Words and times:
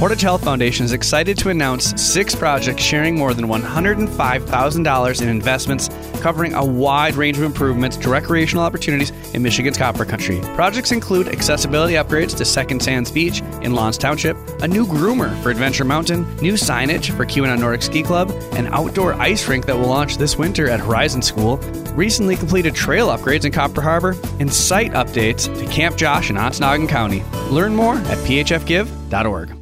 Portage 0.00 0.22
Health 0.22 0.42
Foundation 0.42 0.86
is 0.86 0.94
excited 0.94 1.36
to 1.36 1.50
announce 1.50 2.00
six 2.00 2.34
projects 2.34 2.82
sharing 2.82 3.18
more 3.18 3.34
than 3.34 3.44
$105,000 3.44 5.20
in 5.20 5.28
investments 5.28 5.90
covering 6.22 6.54
a 6.54 6.64
wide 6.64 7.16
range 7.16 7.36
of 7.36 7.44
improvements 7.44 7.98
to 7.98 8.08
recreational 8.08 8.64
opportunities 8.64 9.10
in 9.34 9.42
Michigan's 9.42 9.76
Copper 9.76 10.06
Country. 10.06 10.40
Projects 10.54 10.90
include 10.90 11.28
accessibility 11.28 11.96
upgrades 11.96 12.34
to 12.38 12.46
Second 12.46 12.82
Sands 12.82 13.10
Beach 13.10 13.42
in 13.60 13.74
Lawrence 13.74 13.98
Township, 13.98 14.38
a 14.62 14.68
new 14.68 14.86
groomer 14.86 15.38
for 15.42 15.50
Adventure 15.50 15.84
Mountain, 15.84 16.22
new 16.36 16.54
signage 16.54 17.14
for 17.14 17.26
Keweenaw 17.26 17.60
Nordic 17.60 17.82
Ski 17.82 18.02
Club, 18.02 18.30
an 18.54 18.68
outdoor 18.68 19.12
ice 19.20 19.46
rink 19.48 19.66
that 19.66 19.76
will 19.76 19.88
launch 19.88 20.16
this 20.16 20.38
winter 20.38 20.70
at 20.70 20.80
Horizon 20.80 21.20
School, 21.20 21.58
recently 21.94 22.36
completed 22.36 22.74
trail 22.74 23.08
upgrades 23.08 23.44
in 23.44 23.52
Copper 23.52 23.82
Harbor, 23.82 24.16
and 24.38 24.50
site 24.50 24.92
updates 24.92 25.54
to 25.58 25.66
Camp 25.70 25.98
Josh 25.98 26.30
in 26.30 26.36
Ontonagon 26.36 26.88
County. 26.88 27.22
Learn 27.50 27.76
more 27.76 27.96
at 27.96 28.16
phfgive.org. 28.16 29.59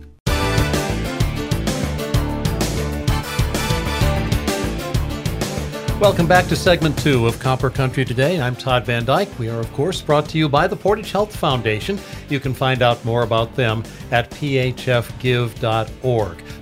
Welcome 6.01 6.29
back 6.29 6.47
to 6.47 6.55
segment 6.55 6.97
two 6.97 7.27
of 7.27 7.41
Copper 7.41 7.71
Country 7.71 8.05
Today. 8.05 8.41
I'm 8.41 8.55
Todd 8.55 8.87
Van 8.87 9.05
Dyke. 9.05 9.37
We 9.37 9.49
are, 9.49 9.59
of 9.59 9.73
course, 9.73 10.01
brought 10.01 10.29
to 10.29 10.39
you 10.39 10.49
by 10.49 10.69
the 10.69 10.77
Portage 10.77 11.11
Health 11.11 11.35
Foundation. 11.35 11.99
You 12.29 12.39
can 12.39 12.55
find 12.55 12.83
out 12.83 13.05
more 13.05 13.25
about 13.25 13.57
them 13.57 13.83
at 14.13 14.31
phfgive.org. 14.31 14.79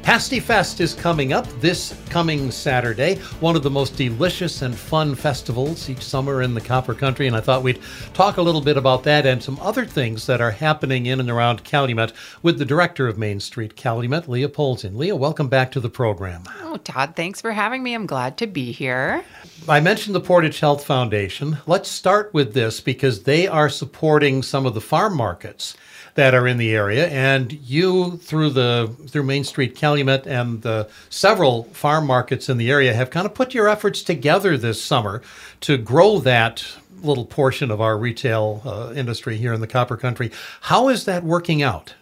Pasty 0.03 0.41
Fest 0.41 0.81
is 0.81 0.95
coming 0.95 1.35
up 1.35 1.47
this 1.61 2.01
coming 2.09 2.51
Saturday, 2.51 3.17
one 3.41 3.57
of 3.57 3.63
the 3.63 3.71
most 3.71 3.97
delicious 3.97 4.63
and 4.63 4.75
fun 4.75 5.15
festivals 5.15 5.91
each 5.91 6.03
summer 6.03 6.41
in 6.41 6.55
the 6.55 6.61
Copper 6.61 6.95
Country. 6.95 7.27
And 7.27 7.37
I 7.37 7.41
thought 7.41 7.63
we'd 7.63 7.83
talk 8.15 8.39
a 8.39 8.43
little 8.43 8.63
bit 8.63 8.79
about 8.79 9.03
that 9.03 9.27
and 9.27 9.43
some 9.43 9.59
other 9.61 9.85
things 9.85 10.25
that 10.27 10.41
are 10.41 10.51
happening 10.51 11.07
in 11.07 11.21
and 11.21 11.29
around 11.29 11.63
Calumet 11.63 12.15
with 12.43 12.59
the 12.59 12.65
director 12.65 13.07
of 13.07 13.19
Main 13.19 13.41
Street 13.41 13.77
Calumet, 13.77 14.29
Leah 14.29 14.49
Polzin. 14.49 14.97
Leah, 14.97 15.17
welcome 15.17 15.49
back 15.49 15.71
to 15.73 15.81
the 15.81 15.91
program. 15.91 16.45
Oh, 16.63 16.79
Todd, 16.79 17.15
thanks 17.17 17.43
for 17.43 17.53
having 17.53 17.83
me. 17.83 17.93
I'm 17.93 18.07
glad 18.07 18.39
to 18.39 18.47
be 18.47 18.73
here. 18.73 19.25
I 19.69 19.81
mentioned 19.81 20.15
the 20.15 20.21
Portage 20.21 20.61
Health 20.61 20.85
Foundation. 20.85 21.59
Let's 21.67 21.91
start 21.91 22.33
with 22.33 22.55
this 22.55 22.81
because 22.81 23.25
they 23.25 23.49
are 23.49 23.69
supporting 23.69 24.43
some 24.43 24.65
of 24.65 24.75
the 24.75 24.81
farm 24.81 25.17
markets 25.17 25.77
that 26.15 26.35
are 26.35 26.47
in 26.47 26.57
the 26.57 26.75
area, 26.75 27.09
and 27.09 27.53
you 27.53 28.17
through 28.19 28.51
the 28.51 28.95
through 29.09 29.25
Main 29.25 29.45
Street 29.45 29.75
Calumet 29.75 30.27
and 30.27 30.63
the 30.63 30.89
several 31.11 31.65
farm 31.65 32.07
markets 32.07 32.49
in 32.49 32.57
the 32.57 32.71
area 32.71 32.95
have 32.95 33.11
kind 33.11 33.27
of 33.27 33.35
put 33.35 33.55
your 33.55 33.69
efforts 33.69 34.03
together 34.03 34.57
this 34.57 34.83
summer 34.83 35.21
to 35.61 35.77
grow 35.77 36.19
that 36.21 36.67
little 37.03 37.27
portion 37.27 37.71
of 37.71 37.81
our 37.81 37.99
retail 37.99 38.63
uh, 38.65 38.93
industry 38.95 39.37
here 39.37 39.53
in 39.53 39.61
the 39.61 39.67
Copper 39.67 39.97
Country. 39.97 40.31
How 40.63 40.89
is 40.89 41.05
that 41.05 41.23
working 41.23 41.63
out? 41.63 41.95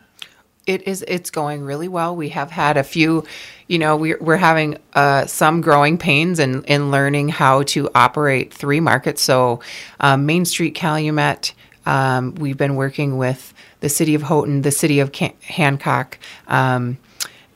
It 0.66 0.86
is. 0.88 1.04
It's 1.08 1.30
going 1.30 1.62
really 1.62 1.88
well. 1.88 2.16
We 2.16 2.30
have 2.30 2.50
had 2.50 2.76
a 2.76 2.84
few, 2.84 3.24
you 3.66 3.78
know, 3.78 3.96
we're 3.96 4.18
we're 4.20 4.36
having 4.36 4.78
uh, 4.94 5.26
some 5.26 5.60
growing 5.60 5.98
pains 5.98 6.38
in 6.38 6.64
in 6.64 6.90
learning 6.90 7.30
how 7.30 7.62
to 7.64 7.88
operate 7.94 8.52
three 8.52 8.80
markets. 8.80 9.22
So, 9.22 9.60
um, 10.00 10.26
Main 10.26 10.44
Street 10.44 10.74
Calumet. 10.74 11.54
Um, 11.86 12.34
we've 12.36 12.56
been 12.56 12.76
working 12.76 13.18
with 13.18 13.52
the 13.80 13.90
city 13.90 14.14
of 14.14 14.22
Houghton, 14.22 14.62
the 14.62 14.70
city 14.70 15.00
of 15.00 15.12
Can- 15.12 15.34
Hancock, 15.42 16.18
um, 16.48 16.96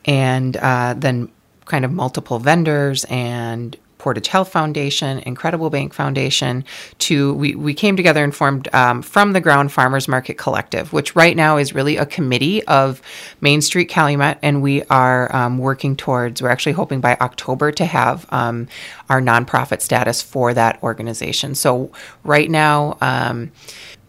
and 0.05 0.55
uh, 0.55 0.93
then 0.95 1.31
kind 1.65 1.83
of 1.83 1.91
multiple 1.91 2.37
vendors 2.37 3.05
and 3.05 3.75
Portage 3.99 4.27
Health 4.27 4.51
Foundation, 4.51 5.19
Incredible 5.19 5.69
Bank 5.69 5.93
Foundation, 5.93 6.65
to 6.99 7.33
we, 7.35 7.53
we 7.53 7.73
came 7.75 7.95
together 7.95 8.23
and 8.23 8.35
formed 8.35 8.73
um, 8.73 9.03
from 9.03 9.33
the 9.33 9.41
ground 9.41 9.71
Farmers 9.71 10.07
Market 10.07 10.37
Collective, 10.37 10.91
which 10.91 11.15
right 11.15 11.35
now 11.35 11.57
is 11.57 11.75
really 11.75 11.97
a 11.97 12.05
committee 12.05 12.63
of 12.65 13.01
Main 13.41 13.61
Street 13.61 13.89
Calumet, 13.89 14.39
and 14.41 14.63
we 14.63 14.83
are 14.85 15.33
um, 15.35 15.59
working 15.59 15.95
towards. 15.95 16.41
We're 16.41 16.49
actually 16.49 16.71
hoping 16.71 17.01
by 17.01 17.15
October 17.21 17.71
to 17.73 17.85
have 17.85 18.25
um, 18.31 18.67
our 19.09 19.21
nonprofit 19.21 19.81
status 19.81 20.21
for 20.21 20.53
that 20.55 20.81
organization. 20.81 21.53
So 21.53 21.91
right 22.23 22.49
now. 22.49 22.97
Um, 23.01 23.51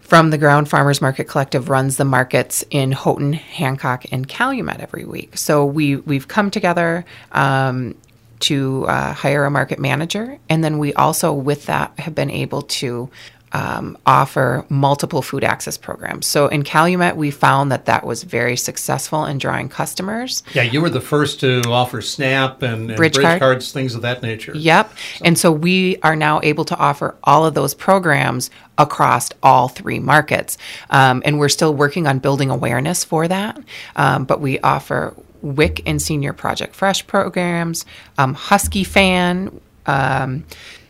from 0.00 0.31
the 0.31 0.39
Ground 0.39 0.69
Farmers 0.69 1.00
Market 1.00 1.29
Collective 1.29 1.69
runs 1.69 1.97
the 1.97 2.05
markets 2.05 2.65
in 2.71 2.91
Houghton, 2.91 3.33
Hancock, 3.33 4.05
and 4.11 4.27
Calumet 4.27 4.81
every 4.81 5.05
week. 5.05 5.39
So 5.39 5.65
we 5.65 5.99
we've 5.99 6.27
come 6.27 6.50
together 6.50 7.05
um, 7.31 7.95
to 8.41 8.87
uh, 8.87 9.12
hire 9.12 9.45
a 9.45 9.51
market 9.51 9.78
manager, 9.78 10.39
and 10.49 10.65
then 10.65 10.78
we 10.78 10.93
also, 10.95 11.33
with 11.33 11.67
that, 11.67 11.99
have 11.99 12.15
been 12.15 12.31
able 12.31 12.62
to 12.62 13.11
um, 13.53 13.99
offer 14.06 14.65
multiple 14.69 15.23
food 15.23 15.45
access 15.45 15.77
programs. 15.77 16.27
So 16.27 16.47
in 16.47 16.62
Calumet, 16.62 17.17
we 17.17 17.31
found 17.31 17.73
that 17.73 17.87
that 17.87 18.05
was 18.05 18.23
very 18.23 18.56
successful 18.56 19.25
in 19.25 19.39
drawing 19.39 19.69
customers. 19.69 20.43
Yeah, 20.55 20.62
you 20.62 20.81
were 20.81 20.91
the 20.91 21.00
first 21.00 21.41
to 21.41 21.62
offer 21.67 22.00
SNAP 22.00 22.62
and, 22.62 22.89
and 22.91 22.97
bridge, 22.97 23.15
bridge 23.15 23.25
card. 23.25 23.41
cards, 23.41 23.73
things 23.73 23.95
of 23.95 24.03
that 24.03 24.23
nature. 24.23 24.53
Yep. 24.55 24.93
So. 24.97 25.25
And 25.25 25.39
so 25.39 25.53
we 25.53 25.97
are 26.03 26.17
now 26.17 26.41
able 26.43 26.65
to 26.67 26.77
offer 26.77 27.17
all 27.25 27.45
of 27.45 27.55
those 27.55 27.75
programs 27.75 28.50
across 28.79 29.29
all 29.43 29.69
three 29.69 29.99
markets. 29.99 30.56
Um, 30.91 31.23
and 31.25 31.39
we're 31.39 31.49
still 31.49 31.75
working 31.75 32.06
on 32.06 32.21
building 32.21 32.50
awareness 32.50 33.05
for 33.05 33.27
that. 33.29 33.59
Um, 33.97 34.25
but 34.25 34.41
we 34.41 34.61
offer 34.61 35.15
WIC 35.43 35.83
and 35.87 36.01
Senior 36.01 36.33
Project 36.33 36.75
Fresh 36.75 37.06
programs, 37.06 37.87
um, 38.19 38.34
Husky 38.34 38.84
Fan. 38.84 39.61
Um, 39.87 40.45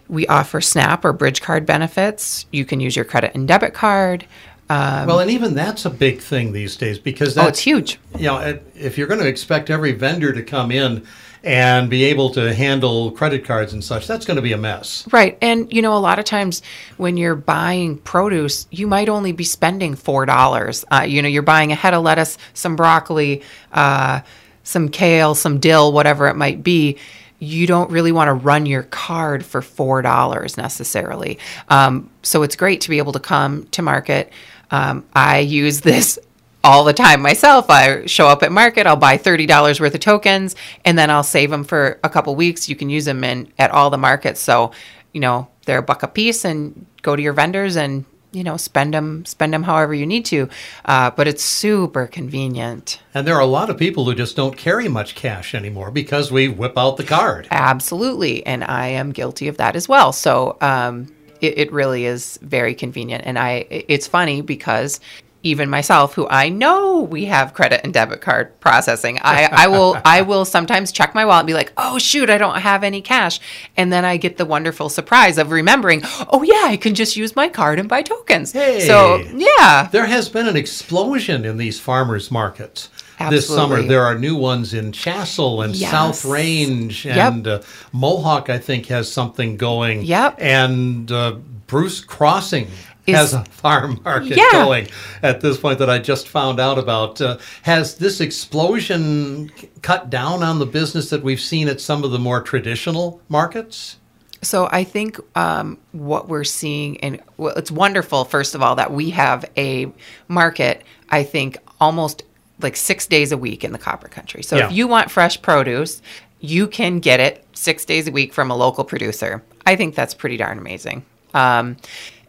we 0.08 0.26
offer 0.26 0.60
SNAP 0.60 1.04
or 1.04 1.12
bridge 1.12 1.40
card 1.40 1.64
benefits. 1.64 2.46
You 2.50 2.64
can 2.64 2.80
use 2.80 2.96
your 2.96 3.04
credit 3.04 3.32
and 3.34 3.46
debit 3.46 3.74
card. 3.74 4.26
Um, 4.68 5.06
well, 5.06 5.18
and 5.18 5.30
even 5.30 5.54
that's 5.54 5.84
a 5.84 5.90
big 5.90 6.20
thing 6.20 6.52
these 6.52 6.76
days 6.76 6.98
because 6.98 7.34
that's, 7.34 7.44
oh, 7.44 7.48
it's 7.48 7.60
huge. 7.60 7.98
You 8.16 8.26
know, 8.26 8.58
if 8.76 8.96
you're 8.96 9.08
going 9.08 9.20
to 9.20 9.26
expect 9.26 9.68
every 9.68 9.92
vendor 9.92 10.32
to 10.32 10.42
come 10.42 10.70
in 10.70 11.06
and 11.42 11.88
be 11.88 12.04
able 12.04 12.30
to 12.30 12.54
handle 12.54 13.10
credit 13.12 13.44
cards 13.44 13.72
and 13.72 13.82
such, 13.82 14.06
that's 14.06 14.26
going 14.26 14.36
to 14.36 14.42
be 14.42 14.52
a 14.52 14.58
mess. 14.58 15.06
Right. 15.12 15.38
And, 15.40 15.72
you 15.72 15.82
know, 15.82 15.96
a 15.96 15.98
lot 15.98 16.18
of 16.18 16.24
times 16.24 16.62
when 16.96 17.16
you're 17.16 17.34
buying 17.34 17.98
produce, 17.98 18.66
you 18.70 18.86
might 18.86 19.08
only 19.08 19.32
be 19.32 19.44
spending 19.44 19.94
$4. 19.94 20.84
Uh, 20.90 21.02
you 21.02 21.22
know, 21.22 21.28
you're 21.28 21.42
buying 21.42 21.72
a 21.72 21.74
head 21.74 21.94
of 21.94 22.02
lettuce, 22.02 22.36
some 22.54 22.76
broccoli, 22.76 23.42
uh, 23.72 24.20
some 24.64 24.88
kale, 24.88 25.34
some 25.34 25.58
dill, 25.58 25.92
whatever 25.92 26.26
it 26.28 26.36
might 26.36 26.62
be 26.62 26.98
you 27.42 27.66
don't 27.66 27.90
really 27.90 28.12
want 28.12 28.28
to 28.28 28.34
run 28.34 28.66
your 28.66 28.82
card 28.84 29.44
for 29.44 29.62
four 29.62 30.02
dollars 30.02 30.56
necessarily. 30.56 31.38
Um, 31.68 32.10
so 32.22 32.42
it's 32.42 32.54
great 32.54 32.82
to 32.82 32.90
be 32.90 32.98
able 32.98 33.12
to 33.12 33.18
come 33.18 33.66
to 33.68 33.82
market. 33.82 34.30
Um, 34.70 35.04
I 35.14 35.38
use 35.38 35.80
this 35.80 36.18
all 36.62 36.84
the 36.84 36.92
time 36.92 37.22
myself. 37.22 37.70
I 37.70 38.06
show 38.06 38.26
up 38.26 38.42
at 38.42 38.52
market, 38.52 38.86
I'll 38.86 38.96
buy 38.96 39.16
thirty 39.16 39.46
dollars 39.46 39.80
worth 39.80 39.94
of 39.94 40.00
tokens, 40.00 40.56
and 40.84 40.98
then 40.98 41.10
I'll 41.10 41.22
save 41.22 41.50
them 41.50 41.64
for 41.64 41.98
a 42.04 42.08
couple 42.08 42.34
weeks. 42.34 42.68
You 42.68 42.76
can 42.76 42.90
use 42.90 43.04
them 43.04 43.24
in 43.24 43.52
at 43.58 43.70
all 43.70 43.90
the 43.90 43.98
markets. 43.98 44.40
So 44.40 44.72
you 45.12 45.20
know 45.20 45.48
they're 45.64 45.78
a 45.78 45.82
buck 45.82 46.02
a 46.02 46.08
piece, 46.08 46.44
and 46.44 46.86
go 47.02 47.16
to 47.16 47.22
your 47.22 47.32
vendors 47.32 47.76
and 47.76 48.04
you 48.32 48.44
know 48.44 48.56
spend 48.56 48.94
them 48.94 49.24
spend 49.24 49.52
them 49.52 49.62
however 49.62 49.92
you 49.94 50.06
need 50.06 50.24
to 50.24 50.48
uh, 50.84 51.10
but 51.10 51.26
it's 51.26 51.42
super 51.42 52.06
convenient 52.06 53.00
and 53.14 53.26
there 53.26 53.34
are 53.34 53.40
a 53.40 53.46
lot 53.46 53.70
of 53.70 53.76
people 53.76 54.04
who 54.04 54.14
just 54.14 54.36
don't 54.36 54.56
carry 54.56 54.88
much 54.88 55.14
cash 55.14 55.54
anymore 55.54 55.90
because 55.90 56.30
we 56.30 56.48
whip 56.48 56.76
out 56.78 56.96
the 56.96 57.04
card 57.04 57.48
absolutely 57.50 58.44
and 58.46 58.62
i 58.64 58.86
am 58.86 59.10
guilty 59.10 59.48
of 59.48 59.56
that 59.56 59.74
as 59.74 59.88
well 59.88 60.12
so 60.12 60.56
um, 60.60 61.12
it, 61.40 61.58
it 61.58 61.72
really 61.72 62.04
is 62.04 62.38
very 62.42 62.74
convenient 62.74 63.24
and 63.26 63.38
i 63.38 63.66
it's 63.68 64.06
funny 64.06 64.42
because 64.42 65.00
even 65.42 65.70
myself 65.70 66.14
who 66.14 66.28
I 66.28 66.48
know 66.48 67.00
we 67.00 67.24
have 67.26 67.54
credit 67.54 67.80
and 67.82 67.94
debit 67.94 68.20
card 68.20 68.58
processing. 68.60 69.18
I, 69.22 69.48
I 69.50 69.68
will 69.68 70.00
I 70.04 70.22
will 70.22 70.44
sometimes 70.44 70.92
check 70.92 71.14
my 71.14 71.24
wallet 71.24 71.40
and 71.40 71.46
be 71.46 71.54
like, 71.54 71.72
oh 71.76 71.98
shoot, 71.98 72.28
I 72.28 72.38
don't 72.38 72.60
have 72.60 72.84
any 72.84 73.00
cash. 73.00 73.40
And 73.76 73.92
then 73.92 74.04
I 74.04 74.16
get 74.16 74.36
the 74.36 74.44
wonderful 74.44 74.88
surprise 74.88 75.38
of 75.38 75.50
remembering, 75.50 76.02
oh 76.28 76.42
yeah, 76.42 76.64
I 76.64 76.76
can 76.76 76.94
just 76.94 77.16
use 77.16 77.34
my 77.34 77.48
card 77.48 77.78
and 77.78 77.88
buy 77.88 78.02
tokens. 78.02 78.52
Hey, 78.52 78.80
so 78.80 79.18
yeah. 79.34 79.88
There 79.90 80.06
has 80.06 80.28
been 80.28 80.46
an 80.46 80.56
explosion 80.56 81.44
in 81.44 81.56
these 81.56 81.80
farmers 81.80 82.30
markets. 82.30 82.90
Absolutely. 83.20 83.36
This 83.36 83.48
summer, 83.48 83.82
there 83.82 84.02
are 84.04 84.18
new 84.18 84.34
ones 84.34 84.72
in 84.72 84.92
Chassell 84.92 85.62
and 85.62 85.76
yes. 85.76 85.90
South 85.90 86.24
Range, 86.24 87.06
and 87.06 87.44
yep. 87.44 87.60
uh, 87.60 87.66
Mohawk, 87.92 88.48
I 88.48 88.56
think, 88.56 88.86
has 88.86 89.12
something 89.12 89.58
going. 89.58 90.04
Yep. 90.04 90.36
And 90.38 91.12
uh, 91.12 91.32
Bruce 91.66 92.00
Crossing 92.00 92.68
is, 93.06 93.16
has 93.16 93.34
a 93.34 93.44
farm 93.44 94.00
market 94.04 94.36
yeah. 94.36 94.50
going 94.52 94.88
at 95.22 95.40
this 95.40 95.58
point 95.58 95.78
that 95.78 95.90
I 95.90 95.98
just 95.98 96.28
found 96.28 96.60
out 96.60 96.78
about. 96.78 97.20
Uh, 97.20 97.38
has 97.62 97.96
this 97.96 98.20
explosion 98.20 99.50
cut 99.82 100.10
down 100.10 100.42
on 100.42 100.58
the 100.58 100.66
business 100.66 101.10
that 101.10 101.22
we've 101.22 101.40
seen 101.40 101.68
at 101.68 101.80
some 101.80 102.04
of 102.04 102.10
the 102.10 102.18
more 102.18 102.42
traditional 102.42 103.20
markets? 103.28 103.96
So 104.42 104.68
I 104.72 104.84
think 104.84 105.18
um, 105.36 105.78
what 105.92 106.28
we're 106.28 106.44
seeing, 106.44 106.98
and 107.00 107.20
well, 107.36 107.54
it's 107.56 107.70
wonderful, 107.70 108.24
first 108.24 108.54
of 108.54 108.62
all, 108.62 108.74
that 108.76 108.92
we 108.92 109.10
have 109.10 109.44
a 109.56 109.92
market, 110.28 110.82
I 111.10 111.24
think, 111.24 111.58
almost 111.78 112.22
like 112.60 112.76
six 112.76 113.06
days 113.06 113.32
a 113.32 113.38
week 113.38 113.64
in 113.64 113.72
the 113.72 113.78
copper 113.78 114.08
country. 114.08 114.42
So 114.42 114.56
yeah. 114.56 114.66
if 114.66 114.72
you 114.72 114.86
want 114.86 115.10
fresh 115.10 115.40
produce, 115.40 116.00
you 116.40 116.66
can 116.66 117.00
get 117.00 117.20
it 117.20 117.44
six 117.52 117.84
days 117.84 118.08
a 118.08 118.12
week 118.12 118.32
from 118.32 118.50
a 118.50 118.56
local 118.56 118.84
producer. 118.84 119.42
I 119.66 119.76
think 119.76 119.94
that's 119.94 120.14
pretty 120.14 120.38
darn 120.38 120.58
amazing. 120.58 121.04
Um, 121.34 121.76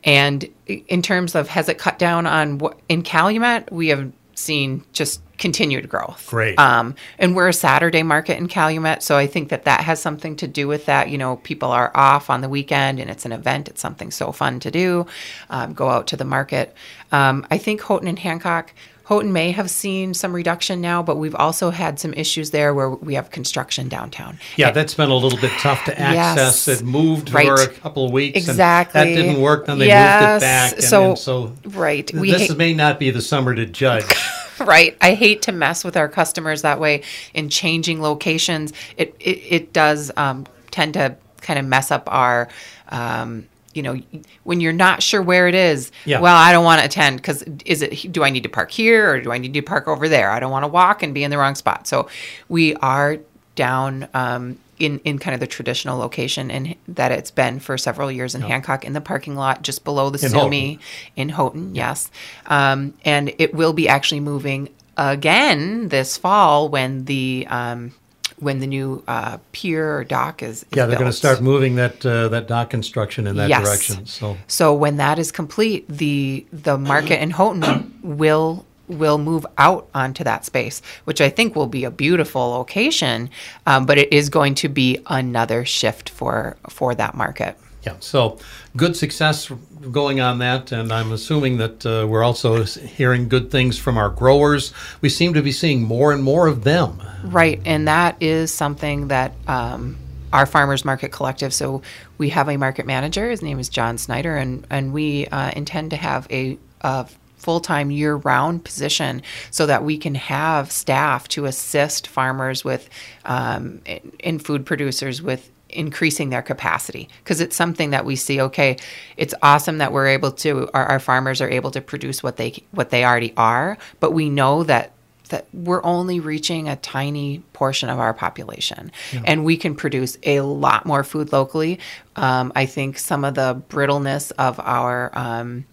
and 0.03 0.47
in 0.67 1.01
terms 1.01 1.35
of 1.35 1.47
has 1.49 1.69
it 1.69 1.77
cut 1.77 1.99
down 1.99 2.25
on 2.25 2.57
what 2.57 2.79
in 2.89 3.03
Calumet, 3.03 3.71
we 3.71 3.89
have 3.89 4.11
seen 4.35 4.83
just 4.93 5.21
continued 5.37 5.89
growth. 5.89 6.27
Great. 6.29 6.57
Um, 6.59 6.95
and 7.17 7.35
we're 7.35 7.47
a 7.47 7.53
Saturday 7.53 8.03
market 8.03 8.37
in 8.37 8.47
Calumet, 8.47 9.03
so 9.03 9.17
I 9.17 9.27
think 9.27 9.49
that 9.49 9.65
that 9.65 9.81
has 9.81 10.01
something 10.01 10.35
to 10.37 10.47
do 10.47 10.67
with 10.67 10.85
that. 10.85 11.09
You 11.09 11.17
know, 11.17 11.37
people 11.37 11.71
are 11.71 11.91
off 11.95 12.29
on 12.29 12.41
the 12.41 12.49
weekend, 12.49 12.99
and 12.99 13.09
it's 13.09 13.25
an 13.25 13.31
event. 13.31 13.67
It's 13.67 13.81
something 13.81 14.11
so 14.11 14.31
fun 14.31 14.59
to 14.61 14.71
do. 14.71 15.07
Um, 15.49 15.73
go 15.73 15.89
out 15.89 16.07
to 16.07 16.17
the 16.17 16.25
market. 16.25 16.75
Um, 17.11 17.45
I 17.49 17.57
think 17.57 17.81
Houghton 17.81 18.07
and 18.07 18.19
Hancock. 18.19 18.73
Houghton 19.11 19.33
may 19.33 19.51
have 19.51 19.69
seen 19.69 20.13
some 20.13 20.31
reduction 20.33 20.79
now, 20.79 21.03
but 21.03 21.17
we've 21.17 21.35
also 21.35 21.69
had 21.69 21.99
some 21.99 22.13
issues 22.13 22.51
there 22.51 22.73
where 22.73 22.89
we 22.91 23.15
have 23.15 23.29
construction 23.29 23.89
downtown. 23.89 24.39
Yeah, 24.55 24.71
that's 24.71 24.93
been 24.93 25.09
a 25.09 25.15
little 25.15 25.37
bit 25.37 25.51
tough 25.59 25.83
to 25.83 25.99
access. 25.99 26.65
Yes. 26.65 26.79
It 26.79 26.85
moved 26.85 27.33
Right. 27.33 27.45
for 27.45 27.55
a 27.55 27.67
couple 27.67 28.05
of 28.05 28.13
weeks. 28.13 28.37
Exactly. 28.37 29.01
And 29.01 29.09
that 29.09 29.13
didn't 29.21 29.41
work. 29.41 29.65
Then 29.65 29.79
they 29.79 29.87
Yes. 29.87 30.21
moved 30.21 30.37
it 30.37 30.45
back. 30.45 30.73
And 30.75 30.83
So- 30.85 31.07
then 31.07 31.15
so 31.17 31.53
Right. 31.77 32.07
th- 32.07 32.21
We 32.21 32.31
this 32.31 32.55
may 32.55 32.73
not 32.73 32.99
be 32.99 33.09
the 33.11 33.21
summer 33.21 33.53
to 33.53 33.65
judge. 33.65 34.05
right 34.61 34.95
i 35.01 35.15
hate 35.15 35.41
to 35.41 35.51
mess 35.51 35.83
with 35.83 35.97
our 35.97 36.07
customers 36.07 36.61
that 36.61 36.79
way 36.79 37.01
in 37.33 37.49
changing 37.49 37.99
locations 37.99 38.71
it 38.95 39.15
it, 39.19 39.41
it 39.49 39.73
does 39.73 40.11
um, 40.17 40.45
tend 40.69 40.93
to 40.93 41.15
kind 41.41 41.57
of 41.57 41.65
mess 41.65 41.89
up 41.89 42.03
our 42.11 42.47
um, 42.89 43.45
you 43.73 43.81
know 43.83 43.99
when 44.43 44.59
you're 44.59 44.73
not 44.73 45.01
sure 45.03 45.21
where 45.21 45.47
it 45.47 45.55
is 45.55 45.91
Yeah. 46.05 46.19
well 46.19 46.35
i 46.35 46.51
don't 46.51 46.63
want 46.65 46.79
to 46.79 46.85
attend 46.85 47.17
because 47.17 47.43
is 47.65 47.81
it 47.81 48.11
do 48.11 48.23
i 48.23 48.29
need 48.29 48.43
to 48.43 48.49
park 48.49 48.71
here 48.71 49.13
or 49.13 49.21
do 49.21 49.31
i 49.31 49.37
need 49.37 49.53
to 49.53 49.61
park 49.61 49.87
over 49.87 50.07
there? 50.09 50.29
I 50.31 50.39
don't 50.39 50.51
want 50.51 50.63
to 50.63 50.67
walk 50.67 51.03
and 51.03 51.13
be 51.13 51.23
in 51.23 51.31
the 51.31 51.37
wrong 51.37 51.55
spot. 51.55 51.87
So 51.87 52.07
we 52.49 52.75
are 52.75 53.17
down 53.55 54.07
um, 54.13 54.57
in, 54.79 54.99
in 54.99 55.19
kind 55.19 55.33
of 55.33 55.39
the 55.39 55.47
traditional 55.47 55.97
location 55.99 56.49
and 56.49 56.75
that 56.87 57.11
it's 57.11 57.29
been 57.31 57.59
for 57.59 57.77
several 57.77 58.11
years 58.11 58.33
in 58.33 58.41
Hancock 58.41 58.83
in 58.85 58.93
the 58.93 59.01
parking 59.01 59.35
lot 59.35 59.61
just 59.61 59.83
below 59.83 60.09
the 60.09 60.23
In 60.25 60.31
Sumi 60.31 60.79
in 61.15 61.29
Houghton, 61.29 61.75
yes. 61.75 62.09
Um, 62.47 62.93
and 63.05 63.33
it 63.37 63.53
will 63.53 63.73
be 63.73 63.87
actually 63.87 64.21
moving 64.21 64.69
again 64.97 65.89
this 65.89 66.17
fall 66.17 66.69
when 66.69 67.05
the 67.05 67.45
um, 67.49 67.93
when 68.41 68.59
the 68.59 68.67
new 68.67 69.03
uh, 69.07 69.37
pier 69.51 69.97
or 69.97 70.03
dock 70.03 70.41
is, 70.43 70.63
is 70.63 70.69
yeah, 70.73 70.85
they're 70.87 70.97
going 70.99 71.11
to 71.11 71.17
start 71.17 71.41
moving 71.41 71.75
that 71.75 72.05
uh, 72.05 72.27
that 72.29 72.47
dock 72.47 72.69
construction 72.69 73.27
in 73.27 73.35
that 73.37 73.49
Yes. 73.49 73.63
direction. 73.63 74.05
So 74.05 74.37
So 74.47 74.73
when 74.73 74.97
that 74.97 75.19
is 75.19 75.31
complete, 75.31 75.87
the 75.87 76.45
the 76.51 76.77
market 76.77 77.21
in 77.21 77.31
Houghton 77.31 77.93
will 78.01 78.65
will 78.87 79.17
move 79.17 79.45
out 79.57 79.87
onto 79.93 80.23
that 80.23 80.43
space, 80.43 80.81
which 81.05 81.21
I 81.21 81.29
think 81.29 81.55
will 81.55 81.67
be 81.67 81.85
a 81.85 81.91
beautiful 81.91 82.49
location. 82.49 83.29
Um, 83.65 83.85
but 83.85 83.97
it 83.97 84.11
is 84.11 84.29
going 84.29 84.55
to 84.55 84.69
be 84.69 84.99
another 85.07 85.63
shift 85.65 86.09
for 86.09 86.57
for 86.69 86.95
that 86.95 87.15
market. 87.15 87.57
Yeah, 87.83 87.95
so 87.99 88.37
good 88.77 88.95
success 88.95 89.51
going 89.91 90.19
on 90.19 90.39
that, 90.39 90.71
and 90.71 90.91
I'm 90.91 91.11
assuming 91.11 91.57
that 91.57 91.85
uh, 91.85 92.05
we're 92.07 92.23
also 92.23 92.63
hearing 92.63 93.27
good 93.27 93.49
things 93.49 93.79
from 93.79 93.97
our 93.97 94.09
growers. 94.09 94.71
We 95.01 95.09
seem 95.09 95.33
to 95.33 95.41
be 95.41 95.51
seeing 95.51 95.81
more 95.81 96.13
and 96.13 96.23
more 96.23 96.47
of 96.47 96.63
them. 96.63 97.01
Right, 97.23 97.59
and 97.65 97.87
that 97.87 98.17
is 98.21 98.53
something 98.53 99.07
that 99.07 99.33
um, 99.47 99.97
our 100.31 100.45
farmers 100.45 100.85
market 100.85 101.11
collective. 101.11 101.53
So 101.53 101.81
we 102.17 102.29
have 102.29 102.49
a 102.49 102.57
market 102.57 102.85
manager. 102.85 103.29
His 103.29 103.41
name 103.41 103.59
is 103.59 103.67
John 103.67 103.97
Snyder, 103.97 104.37
and 104.37 104.65
and 104.69 104.93
we 104.93 105.25
uh, 105.27 105.51
intend 105.55 105.89
to 105.91 105.97
have 105.97 106.27
a, 106.31 106.59
a 106.81 107.07
full-time 107.37 107.89
year-round 107.89 108.63
position 108.63 109.23
so 109.49 109.65
that 109.65 109.83
we 109.83 109.97
can 109.97 110.13
have 110.13 110.71
staff 110.71 111.27
to 111.27 111.45
assist 111.45 112.05
farmers 112.05 112.63
with 112.63 112.87
um, 113.25 113.81
and- 113.87 114.11
and 114.23 114.45
food 114.45 114.67
producers 114.67 115.23
with 115.23 115.49
increasing 115.73 116.29
their 116.29 116.41
capacity 116.41 117.09
because 117.23 117.41
it's 117.41 117.55
something 117.55 117.91
that 117.91 118.05
we 118.05 118.15
see 118.15 118.41
okay 118.41 118.77
it's 119.17 119.33
awesome 119.41 119.77
that 119.79 119.91
we're 119.91 120.07
able 120.07 120.31
to 120.31 120.69
our, 120.73 120.85
our 120.85 120.99
farmers 120.99 121.41
are 121.41 121.49
able 121.49 121.71
to 121.71 121.81
produce 121.81 122.21
what 122.21 122.37
they 122.37 122.63
what 122.71 122.89
they 122.89 123.03
already 123.03 123.33
are 123.37 123.77
but 123.99 124.11
we 124.11 124.29
know 124.29 124.63
that 124.63 124.91
that 125.31 125.47
we're 125.53 125.83
only 125.83 126.19
reaching 126.19 126.69
a 126.69 126.75
tiny 126.75 127.39
portion 127.53 127.89
of 127.89 127.99
our 127.99 128.13
population. 128.13 128.91
And 129.25 129.43
we 129.43 129.57
can 129.57 129.75
produce 129.75 130.17
a 130.23 130.41
lot 130.41 130.85
more 130.85 131.03
food 131.03 131.31
locally. 131.31 131.79
Um, 132.15 132.51
i 132.55 132.65
think 132.65 132.99
some 132.99 133.23
of 133.23 133.35
the 133.35 133.61
brittleness 133.69 134.31
of 134.31 134.59
our 134.59 135.17
um, 135.17 135.65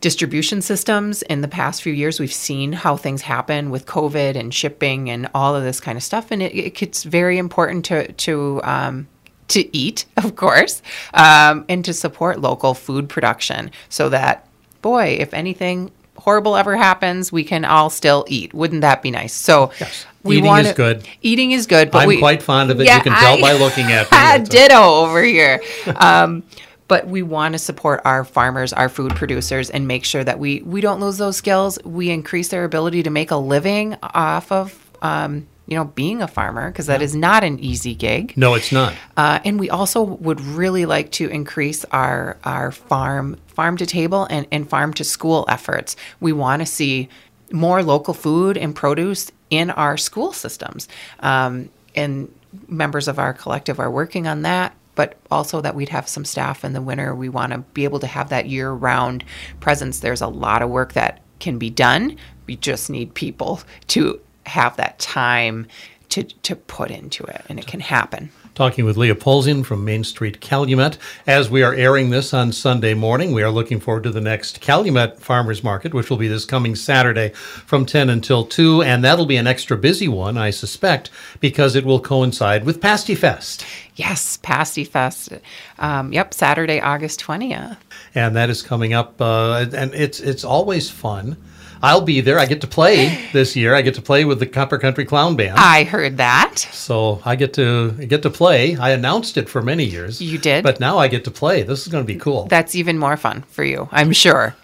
distribution 0.00 0.62
systems 0.62 1.22
in 1.22 1.40
the 1.40 1.48
past 1.48 1.82
few 1.82 1.92
years 1.92 2.20
we've 2.20 2.32
seen 2.32 2.72
how 2.72 2.96
things 2.96 3.22
happen 3.22 3.70
with 3.70 3.86
covid 3.86 4.36
and 4.36 4.52
shipping 4.52 5.10
and 5.10 5.28
all 5.34 5.56
of 5.56 5.62
this 5.62 5.80
kind 5.80 5.96
of 5.96 6.04
stuff. 6.04 6.30
And 6.30 6.42
it, 6.42 6.54
it, 6.54 6.82
it's 6.82 7.04
very 7.04 7.38
important 7.38 7.84
to 7.86 8.12
to 8.12 8.60
um, 8.64 9.08
to 9.50 9.76
eat 9.76 10.04
of 10.16 10.36
course 10.36 10.82
um, 11.14 11.64
and 11.68 11.84
to 11.84 11.92
support 11.92 12.40
local 12.40 12.74
food 12.74 13.08
production 13.08 13.70
so 13.88 14.08
that 14.08 14.46
boy 14.82 15.16
if 15.20 15.34
anything 15.34 15.90
horrible 16.16 16.56
ever 16.56 16.76
happens 16.76 17.32
we 17.32 17.44
can 17.44 17.64
all 17.64 17.88
still 17.90 18.24
eat 18.28 18.52
wouldn't 18.52 18.82
that 18.82 19.02
be 19.02 19.10
nice 19.10 19.32
so 19.32 19.70
Yes. 19.80 20.04
we 20.22 20.36
Eating 20.36 20.46
want 20.46 20.66
is 20.66 20.72
good. 20.74 21.08
eating 21.22 21.52
is 21.52 21.66
good 21.66 21.90
but 21.90 22.00
I'm 22.02 22.08
we, 22.08 22.18
quite 22.18 22.42
fond 22.42 22.70
of 22.70 22.80
it. 22.80 22.84
You 22.84 23.00
can 23.00 23.12
tell 23.12 23.40
by 23.40 23.52
looking 23.52 23.86
at 23.90 24.10
me. 24.40 24.44
Ditto 24.46 24.76
over 24.76 25.22
here. 25.22 25.62
Um, 25.96 26.42
but 26.88 27.06
we 27.06 27.22
want 27.22 27.52
to 27.54 27.58
support 27.58 28.02
our 28.04 28.24
farmers, 28.24 28.72
our 28.74 28.88
food 28.90 29.14
producers, 29.14 29.70
and 29.70 29.86
make 29.88 30.04
sure 30.04 30.22
that 30.24 30.38
we 30.38 30.60
we 30.62 30.80
don't 30.82 31.00
lose 31.00 31.16
those 31.18 31.36
skills. 31.36 31.78
We 31.84 32.10
increase 32.10 32.48
their 32.48 32.64
ability 32.64 33.04
to 33.04 33.10
make 33.10 33.30
a 33.30 33.36
living 33.36 33.96
off 34.02 34.50
of. 34.52 34.76
Um, 35.00 35.46
you 35.70 35.76
know, 35.76 35.84
being 35.84 36.20
a 36.20 36.28
farmer, 36.28 36.70
because 36.70 36.86
that 36.86 37.00
is 37.00 37.14
not 37.14 37.44
an 37.44 37.60
easy 37.60 37.94
gig. 37.94 38.36
No, 38.36 38.54
it's 38.54 38.72
not. 38.72 38.92
Uh, 39.16 39.38
and 39.44 39.58
we 39.58 39.70
also 39.70 40.02
would 40.02 40.40
really 40.40 40.84
like 40.84 41.12
to 41.12 41.28
increase 41.28 41.84
our 41.92 42.36
our 42.44 42.72
farm 42.72 43.36
farm 43.46 43.76
to 43.76 43.86
table 43.86 44.26
and, 44.28 44.46
and 44.50 44.68
farm 44.68 44.92
to 44.94 45.04
school 45.04 45.44
efforts. 45.48 45.96
We 46.18 46.32
want 46.32 46.60
to 46.60 46.66
see 46.66 47.08
more 47.52 47.82
local 47.82 48.14
food 48.14 48.58
and 48.58 48.74
produce 48.74 49.30
in 49.48 49.70
our 49.70 49.96
school 49.96 50.32
systems. 50.32 50.88
Um, 51.20 51.70
and 51.94 52.34
members 52.68 53.08
of 53.08 53.18
our 53.18 53.32
collective 53.32 53.78
are 53.78 53.90
working 53.90 54.26
on 54.26 54.42
that. 54.42 54.74
But 54.96 55.16
also 55.30 55.60
that 55.60 55.74
we'd 55.74 55.88
have 55.90 56.08
some 56.08 56.24
staff 56.24 56.64
in 56.64 56.72
the 56.72 56.82
winter. 56.82 57.14
We 57.14 57.28
want 57.28 57.52
to 57.52 57.58
be 57.58 57.84
able 57.84 58.00
to 58.00 58.06
have 58.06 58.28
that 58.30 58.48
year 58.48 58.70
round 58.72 59.24
presence. 59.60 60.00
There's 60.00 60.20
a 60.20 60.26
lot 60.26 60.62
of 60.62 60.68
work 60.68 60.92
that 60.94 61.20
can 61.38 61.58
be 61.58 61.70
done. 61.70 62.16
We 62.46 62.56
just 62.56 62.90
need 62.90 63.14
people 63.14 63.60
to 63.88 64.20
have 64.50 64.76
that 64.76 64.98
time 64.98 65.66
to, 66.10 66.24
to 66.24 66.56
put 66.56 66.90
into 66.90 67.24
it, 67.24 67.42
and 67.48 67.58
it 67.58 67.66
can 67.66 67.80
happen. 67.80 68.30
Talking 68.56 68.84
with 68.84 68.96
Leah 68.96 69.14
Polzin 69.14 69.64
from 69.64 69.84
Main 69.84 70.02
Street 70.02 70.40
Calumet. 70.40 70.98
As 71.24 71.48
we 71.48 71.62
are 71.62 71.72
airing 71.72 72.10
this 72.10 72.34
on 72.34 72.50
Sunday 72.50 72.94
morning, 72.94 73.32
we 73.32 73.44
are 73.44 73.50
looking 73.50 73.78
forward 73.78 74.02
to 74.02 74.10
the 74.10 74.20
next 74.20 74.60
Calumet 74.60 75.20
Farmers 75.20 75.62
Market, 75.62 75.94
which 75.94 76.10
will 76.10 76.16
be 76.16 76.26
this 76.26 76.44
coming 76.44 76.74
Saturday 76.74 77.28
from 77.30 77.86
10 77.86 78.10
until 78.10 78.44
2. 78.44 78.82
And 78.82 79.04
that'll 79.04 79.24
be 79.24 79.36
an 79.36 79.46
extra 79.46 79.76
busy 79.76 80.08
one, 80.08 80.36
I 80.36 80.50
suspect, 80.50 81.10
because 81.38 81.76
it 81.76 81.84
will 81.84 82.00
coincide 82.00 82.64
with 82.64 82.80
Pasty 82.80 83.14
Fest. 83.14 83.64
Yes, 83.94 84.36
Pasty 84.42 84.84
Fest. 84.84 85.32
Um, 85.78 86.12
yep, 86.12 86.34
Saturday, 86.34 86.80
August 86.80 87.20
20th. 87.20 87.78
And 88.16 88.34
that 88.34 88.50
is 88.50 88.62
coming 88.62 88.92
up. 88.92 89.20
Uh, 89.20 89.66
and 89.72 89.94
it's, 89.94 90.18
it's 90.18 90.44
always 90.44 90.90
fun. 90.90 91.36
I'll 91.82 92.02
be 92.02 92.20
there. 92.20 92.38
I 92.38 92.46
get 92.46 92.60
to 92.60 92.66
play 92.66 93.28
this 93.32 93.56
year. 93.56 93.74
I 93.74 93.82
get 93.82 93.94
to 93.94 94.02
play 94.02 94.24
with 94.24 94.38
the 94.38 94.46
Copper 94.46 94.78
Country 94.78 95.04
Clown 95.04 95.36
Band. 95.36 95.56
I 95.56 95.84
heard 95.84 96.18
that. 96.18 96.58
So 96.58 97.22
I 97.24 97.36
get 97.36 97.54
to 97.54 97.94
I 97.98 98.04
get 98.04 98.22
to 98.22 98.30
play. 98.30 98.76
I 98.76 98.90
announced 98.90 99.36
it 99.36 99.48
for 99.48 99.62
many 99.62 99.84
years. 99.84 100.20
You 100.20 100.38
did? 100.38 100.62
but 100.62 100.80
now 100.80 100.98
I 100.98 101.08
get 101.08 101.24
to 101.24 101.30
play. 101.30 101.62
This 101.62 101.82
is 101.82 101.88
going 101.88 102.04
to 102.04 102.12
be 102.12 102.18
cool. 102.18 102.46
That's 102.46 102.74
even 102.74 102.98
more 102.98 103.16
fun 103.16 103.42
for 103.42 103.64
you, 103.64 103.88
I'm 103.92 104.12
sure. 104.12 104.54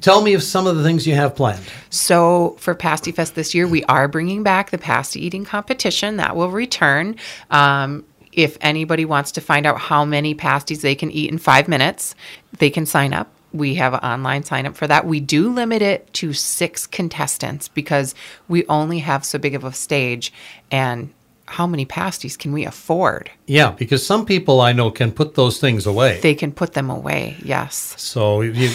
Tell 0.00 0.22
me 0.22 0.34
of 0.34 0.42
some 0.42 0.66
of 0.66 0.76
the 0.76 0.82
things 0.84 1.06
you 1.06 1.14
have 1.14 1.34
planned. 1.34 1.64
So 1.90 2.56
for 2.60 2.74
Pasty 2.74 3.10
Fest 3.12 3.34
this 3.34 3.54
year, 3.54 3.66
we 3.66 3.82
are 3.84 4.06
bringing 4.06 4.42
back 4.44 4.70
the 4.70 4.78
pasty 4.78 5.24
eating 5.24 5.44
competition. 5.44 6.16
That 6.16 6.36
will 6.36 6.50
return. 6.50 7.16
Um, 7.50 8.04
if 8.32 8.56
anybody 8.60 9.04
wants 9.04 9.32
to 9.32 9.40
find 9.40 9.66
out 9.66 9.78
how 9.78 10.04
many 10.04 10.34
pasties 10.34 10.82
they 10.82 10.94
can 10.94 11.10
eat 11.10 11.30
in 11.30 11.38
five 11.38 11.66
minutes, 11.66 12.14
they 12.58 12.70
can 12.70 12.86
sign 12.86 13.12
up. 13.12 13.32
We 13.52 13.76
have 13.76 13.94
an 13.94 14.00
online 14.00 14.44
sign 14.44 14.66
up 14.66 14.76
for 14.76 14.86
that. 14.86 15.06
We 15.06 15.20
do 15.20 15.52
limit 15.52 15.82
it 15.82 16.12
to 16.14 16.32
six 16.32 16.86
contestants 16.86 17.68
because 17.68 18.14
we 18.46 18.66
only 18.66 18.98
have 19.00 19.24
so 19.24 19.38
big 19.38 19.54
of 19.54 19.64
a 19.64 19.72
stage. 19.72 20.32
And 20.70 21.12
how 21.46 21.66
many 21.66 21.84
pasties 21.84 22.36
can 22.36 22.52
we 22.52 22.64
afford? 22.66 23.30
Yeah, 23.46 23.70
because 23.70 24.06
some 24.06 24.26
people 24.26 24.60
I 24.60 24.72
know 24.72 24.90
can 24.90 25.12
put 25.12 25.34
those 25.34 25.58
things 25.58 25.86
away. 25.86 26.20
They 26.20 26.34
can 26.34 26.52
put 26.52 26.74
them 26.74 26.90
away. 26.90 27.36
Yes. 27.42 27.94
so 27.96 28.42
you 28.42 28.70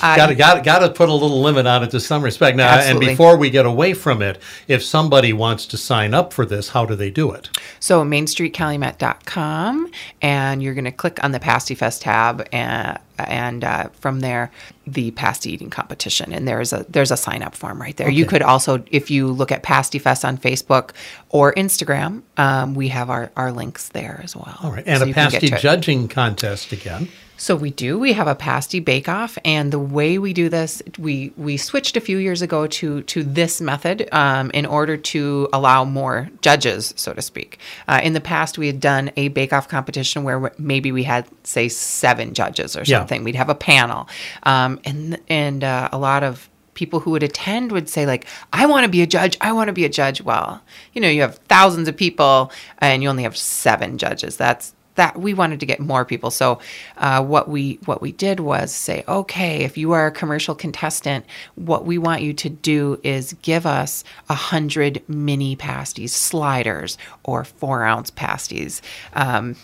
got 0.00 0.26
to 0.26 0.34
got 0.34 0.64
got 0.64 0.78
to 0.80 0.90
put 0.90 1.08
a 1.08 1.12
little 1.12 1.40
limit 1.40 1.66
on 1.66 1.82
it 1.82 1.90
to 1.90 2.00
some 2.00 2.22
respect. 2.22 2.56
Now, 2.56 2.68
Absolutely. 2.68 3.06
and 3.06 3.16
before 3.16 3.36
we 3.36 3.50
get 3.50 3.66
away 3.66 3.94
from 3.94 4.22
it, 4.22 4.40
if 4.68 4.82
somebody 4.82 5.32
wants 5.32 5.66
to 5.66 5.76
sign 5.76 6.14
up 6.14 6.32
for 6.32 6.44
this, 6.44 6.70
how 6.70 6.84
do 6.84 6.94
they 6.94 7.10
do 7.10 7.30
it? 7.32 7.50
So 7.80 8.04
mainstreetcalumet.com 8.04 9.90
and 10.20 10.62
you're 10.62 10.74
going 10.74 10.84
to 10.84 10.92
click 10.92 11.22
on 11.22 11.32
the 11.32 11.40
Pasty 11.40 11.74
Fest 11.74 12.02
tab 12.02 12.46
and 12.52 12.98
and 13.18 13.64
uh, 13.64 13.88
from 14.00 14.20
there 14.20 14.50
the 14.86 15.10
pasty 15.12 15.52
eating 15.52 15.70
competition 15.70 16.32
and 16.32 16.46
there's 16.46 16.72
a 16.72 16.84
there's 16.88 17.10
a 17.10 17.16
sign 17.16 17.42
up 17.42 17.54
form 17.54 17.80
right 17.80 17.96
there. 17.96 18.10
You 18.10 18.26
could 18.26 18.42
also 18.42 18.84
if 18.90 19.10
you 19.10 19.28
look 19.28 19.50
at 19.52 19.62
Pasty 19.62 19.98
Fest 19.98 20.24
on 20.24 20.36
Facebook 20.38 20.90
or 21.30 21.52
Instagram, 21.54 22.22
um, 22.36 22.74
we 22.74 22.88
have 22.88 23.10
our, 23.10 23.30
our 23.36 23.52
links 23.52 23.88
there 23.90 24.20
as 24.22 24.36
well. 24.36 24.58
All 24.62 24.72
right, 24.72 24.84
and 24.86 25.02
So 25.02 25.08
a 25.08 25.12
pasty 25.12 25.46
it. 25.46 25.60
judging 25.60 26.08
contest 26.08 26.72
again. 26.72 27.08
So 27.44 27.54
we 27.56 27.72
do. 27.72 27.98
We 27.98 28.14
have 28.14 28.26
a 28.26 28.34
pasty 28.34 28.80
bake 28.80 29.06
off, 29.06 29.36
and 29.44 29.70
the 29.70 29.78
way 29.78 30.16
we 30.16 30.32
do 30.32 30.48
this, 30.48 30.82
we 30.98 31.30
we 31.36 31.58
switched 31.58 31.94
a 31.94 32.00
few 32.00 32.16
years 32.16 32.40
ago 32.40 32.66
to 32.66 33.02
to 33.02 33.22
this 33.22 33.60
method 33.60 34.08
um, 34.12 34.50
in 34.52 34.64
order 34.64 34.96
to 35.12 35.50
allow 35.52 35.84
more 35.84 36.30
judges, 36.40 36.94
so 36.96 37.12
to 37.12 37.20
speak. 37.20 37.58
Uh, 37.86 38.00
in 38.02 38.14
the 38.14 38.20
past, 38.22 38.56
we 38.56 38.66
had 38.66 38.80
done 38.80 39.10
a 39.18 39.28
bake 39.28 39.52
off 39.52 39.68
competition 39.68 40.24
where 40.24 40.54
maybe 40.56 40.90
we 40.90 41.02
had 41.02 41.26
say 41.42 41.68
seven 41.68 42.32
judges 42.32 42.78
or 42.78 42.82
Yeah. 42.86 43.00
something. 43.00 43.24
We'd 43.24 43.36
have 43.36 43.50
a 43.50 43.54
panel, 43.54 44.08
um, 44.44 44.80
and 44.86 45.20
and 45.28 45.62
uh, 45.62 45.90
a 45.92 45.98
lot 45.98 46.22
of 46.22 46.48
people 46.72 46.98
who 47.00 47.10
would 47.10 47.22
attend 47.22 47.70
would 47.70 47.88
say 47.88 48.04
like 48.04 48.26
i 48.52 48.66
want 48.66 48.82
to 48.82 48.90
be 48.90 49.00
a 49.00 49.06
judge 49.06 49.36
i 49.40 49.52
want 49.52 49.68
to 49.68 49.72
be 49.72 49.84
a 49.84 49.88
judge 49.88 50.20
well 50.20 50.60
you 50.92 51.00
know 51.00 51.08
you 51.08 51.20
have 51.20 51.36
thousands 51.48 51.86
of 51.86 51.96
people 51.96 52.50
and 52.78 53.00
you 53.00 53.08
only 53.08 53.22
have 53.22 53.36
seven 53.36 53.96
judges 53.96 54.36
that's 54.36 54.74
that 54.94 55.18
we 55.18 55.34
wanted 55.34 55.60
to 55.60 55.66
get 55.66 55.80
more 55.80 56.04
people. 56.04 56.30
So 56.30 56.60
uh, 56.96 57.22
what 57.24 57.48
we 57.48 57.78
what 57.84 58.00
we 58.00 58.12
did 58.12 58.40
was 58.40 58.74
say 58.74 59.04
okay 59.08 59.64
if 59.64 59.76
you 59.76 59.92
are 59.92 60.06
a 60.06 60.12
commercial 60.12 60.54
contestant 60.54 61.24
what 61.54 61.84
we 61.84 61.98
want 61.98 62.22
you 62.22 62.32
to 62.32 62.48
do 62.48 63.00
is 63.02 63.34
give 63.42 63.66
us 63.66 64.04
a 64.28 64.34
hundred 64.34 65.02
mini 65.08 65.56
pasties 65.56 66.14
sliders 66.14 66.98
or 67.22 67.44
four 67.44 67.84
ounce 67.84 68.10
pasties. 68.10 68.82
Um, 69.12 69.56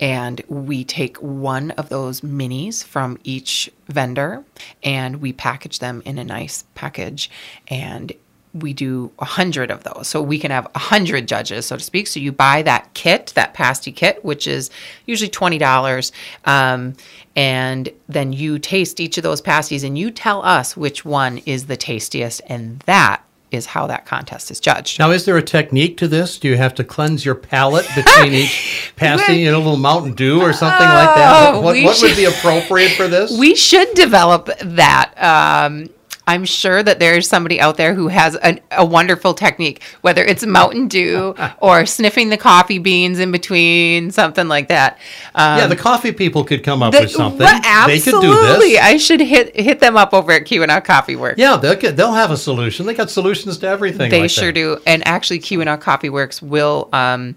and 0.00 0.42
we 0.48 0.84
take 0.84 1.16
one 1.18 1.70
of 1.72 1.88
those 1.88 2.20
minis 2.20 2.82
from 2.82 3.18
each 3.22 3.70
vendor 3.88 4.44
and 4.82 5.20
we 5.20 5.32
package 5.32 5.78
them 5.78 6.02
in 6.04 6.18
a 6.18 6.24
nice 6.24 6.64
package 6.74 7.30
and 7.68 8.12
we 8.54 8.72
do 8.72 9.10
a 9.18 9.24
hundred 9.24 9.70
of 9.70 9.82
those 9.82 10.06
so 10.06 10.22
we 10.22 10.38
can 10.38 10.50
have 10.50 10.66
a 10.74 10.78
hundred 10.78 11.26
judges 11.26 11.66
so 11.66 11.76
to 11.76 11.82
speak 11.82 12.06
so 12.06 12.20
you 12.20 12.30
buy 12.32 12.62
that 12.62 12.92
kit 12.94 13.32
that 13.34 13.52
pasty 13.52 13.90
kit 13.92 14.24
which 14.24 14.46
is 14.46 14.70
usually 15.06 15.28
$20 15.30 16.12
um, 16.44 16.94
and 17.36 17.88
then 18.08 18.32
you 18.32 18.58
taste 18.58 19.00
each 19.00 19.16
of 19.18 19.22
those 19.24 19.40
pasties 19.40 19.82
and 19.82 19.98
you 19.98 20.10
tell 20.10 20.44
us 20.44 20.76
which 20.76 21.04
one 21.04 21.38
is 21.38 21.66
the 21.66 21.76
tastiest 21.76 22.40
and 22.46 22.78
that 22.80 23.22
is 23.50 23.66
how 23.66 23.86
that 23.86 24.04
contest 24.04 24.50
is 24.50 24.58
judged 24.58 24.98
Now, 24.98 25.10
is 25.12 25.24
there 25.26 25.36
a 25.36 25.42
technique 25.42 25.96
to 25.98 26.08
this? 26.08 26.38
Do 26.38 26.48
you 26.48 26.56
have 26.56 26.74
to 26.74 26.82
cleanse 26.84 27.24
your 27.24 27.36
palate 27.36 27.86
between 27.94 28.32
each 28.42 28.92
pasty 28.96 29.46
in 29.46 29.54
a 29.54 29.58
little 29.58 29.76
Mountain 29.76 30.14
Dew 30.14 30.40
or 30.40 30.52
something 30.52 30.86
like 30.88 31.14
that? 31.14 31.54
Oh, 31.54 31.60
What, 31.60 31.76
what, 31.76 31.84
what 31.84 32.02
would 32.02 32.16
be 32.16 32.24
appropriate 32.24 32.92
for 32.92 33.06
this? 33.06 33.36
We 33.44 33.54
should 33.54 33.94
develop 33.94 34.48
that. 34.60 35.12
Um, 35.22 35.88
I'm 36.26 36.44
sure 36.44 36.82
that 36.82 36.98
there's 36.98 37.28
somebody 37.28 37.60
out 37.60 37.76
there 37.76 37.94
who 37.94 38.08
has 38.08 38.34
a, 38.42 38.58
a 38.70 38.84
wonderful 38.84 39.34
technique, 39.34 39.82
whether 40.00 40.24
it's 40.24 40.44
Mountain 40.44 40.88
Dew 40.88 41.34
or 41.60 41.84
sniffing 41.86 42.30
the 42.30 42.36
coffee 42.36 42.78
beans 42.78 43.18
in 43.18 43.30
between, 43.30 44.10
something 44.10 44.48
like 44.48 44.68
that. 44.68 44.98
Um, 45.34 45.58
yeah, 45.58 45.66
the 45.66 45.76
coffee 45.76 46.12
people 46.12 46.44
could 46.44 46.64
come 46.64 46.82
up 46.82 46.92
the- 46.92 47.00
with 47.00 47.10
something. 47.10 47.46
Could 47.46 47.62
absolutely. 47.64 48.68
do 48.68 48.72
this. 48.74 48.80
I 48.80 48.96
should 48.96 49.20
hit 49.20 49.54
hit 49.54 49.80
them 49.80 49.96
up 49.96 50.14
over 50.14 50.32
at 50.32 50.44
Keweenaw 50.44 50.84
Coffee 50.84 51.16
Works. 51.16 51.38
Yeah, 51.38 51.56
they'll, 51.56 51.76
get, 51.76 51.96
they'll 51.96 52.12
have 52.12 52.30
a 52.30 52.36
solution. 52.36 52.86
They 52.86 52.94
got 52.94 53.10
solutions 53.10 53.58
to 53.58 53.68
everything. 53.68 54.10
They 54.10 54.22
like 54.22 54.30
sure 54.30 54.46
that. 54.46 54.52
do. 54.52 54.78
And 54.86 55.06
actually, 55.06 55.40
Keweenaw 55.40 55.80
Coffee 55.80 56.10
Works 56.10 56.40
will. 56.40 56.88
Um, 56.92 57.36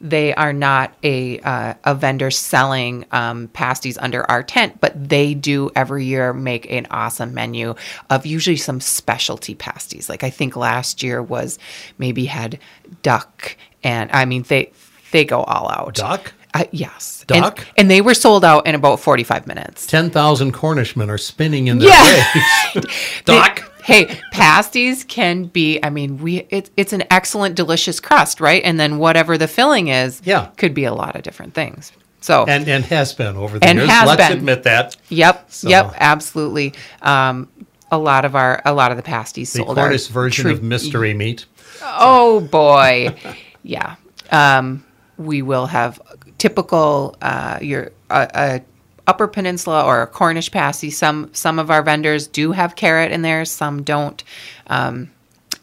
they 0.00 0.34
are 0.34 0.52
not 0.52 0.94
a 1.02 1.38
uh, 1.40 1.74
a 1.84 1.94
vendor 1.94 2.30
selling 2.30 3.04
um, 3.12 3.48
pasties 3.48 3.98
under 3.98 4.28
our 4.30 4.42
tent, 4.42 4.80
but 4.80 5.08
they 5.08 5.34
do 5.34 5.70
every 5.76 6.04
year 6.06 6.32
make 6.32 6.70
an 6.70 6.86
awesome 6.90 7.34
menu 7.34 7.74
of 8.08 8.24
usually 8.24 8.56
some 8.56 8.80
specialty 8.80 9.54
pasties. 9.54 10.08
Like 10.08 10.24
I 10.24 10.30
think 10.30 10.56
last 10.56 11.02
year 11.02 11.22
was 11.22 11.58
maybe 11.98 12.24
had 12.24 12.58
duck, 13.02 13.56
and 13.82 14.10
I 14.12 14.24
mean 14.24 14.42
they 14.48 14.72
they 15.12 15.24
go 15.24 15.42
all 15.42 15.68
out. 15.70 15.94
Duck? 15.94 16.32
Uh, 16.52 16.64
yes, 16.72 17.24
And- 17.32 17.42
Duck? 17.44 17.64
and, 17.76 17.88
they 17.88 18.00
were 18.00 18.12
sold 18.14 18.44
out 18.44 18.66
in 18.66 18.74
about 18.74 18.98
forty 18.98 19.22
five 19.22 19.46
minutes. 19.46 19.86
10,000 19.86 20.52
Cornishmen 20.52 21.08
are 21.08 21.16
spinning 21.18 21.68
in 21.68 21.78
their 21.78 21.88
Yeah. 21.90 22.24
graves. 22.72 22.86
Doc. 23.24 23.69
Hey, 23.90 24.20
pasties 24.32 25.04
can 25.04 25.44
be. 25.44 25.78
I 25.82 25.90
mean, 25.90 26.18
we 26.18 26.46
it's 26.50 26.70
it's 26.76 26.92
an 26.92 27.04
excellent, 27.10 27.54
delicious 27.54 28.00
crust, 28.00 28.40
right? 28.40 28.62
And 28.64 28.78
then 28.78 28.98
whatever 28.98 29.36
the 29.38 29.48
filling 29.48 29.88
is, 29.88 30.20
Yeah. 30.24 30.46
could 30.56 30.74
be 30.74 30.84
a 30.84 30.94
lot 30.94 31.16
of 31.16 31.22
different 31.22 31.54
things. 31.54 31.92
So, 32.22 32.44
And, 32.46 32.68
and 32.68 32.84
has 32.84 33.14
been 33.14 33.34
over 33.36 33.58
the 33.58 33.66
And 33.66 33.78
years. 33.78 33.88
has 33.90 34.06
Let's 34.06 34.28
been. 34.28 34.36
admit 34.38 34.64
that. 34.64 34.94
yep, 35.08 35.46
So- 35.48 35.70
yep, 35.70 35.94
absolutely. 35.98 36.74
Um, 37.00 37.48
a 37.90 37.96
lot 37.98 38.24
of 38.26 38.36
our 38.36 38.60
a 38.64 38.72
lot 38.74 38.90
of 38.90 38.96
the 38.98 39.02
pasties 39.02 39.52
The 39.52 39.58
sold 39.64 39.78
are 39.78 39.86
Cornish 39.86 40.06
version 40.08 40.48
of 40.50 40.62
mystery 40.62 41.14
meat. 41.14 41.46
Oh 41.82 42.40
boy, 42.40 43.14
yeah. 43.62 43.96
Um, 44.30 44.84
we 45.16 45.42
will 45.42 45.66
have 45.66 46.00
typical 46.38 47.16
uh, 47.22 47.58
your 47.60 47.90
uh, 48.10 48.26
a 48.34 48.60
Upper 49.10 49.26
Peninsula 49.26 49.84
or 49.84 50.06
Cornish 50.06 50.52
pasty. 50.52 50.88
Some 50.88 51.30
some 51.34 51.58
of 51.58 51.68
our 51.68 51.82
vendors 51.82 52.28
do 52.28 52.52
have 52.52 52.76
carrot 52.76 53.10
in 53.10 53.22
there, 53.22 53.44
some 53.44 53.82
don't. 53.82 54.22
Um, 54.68 55.10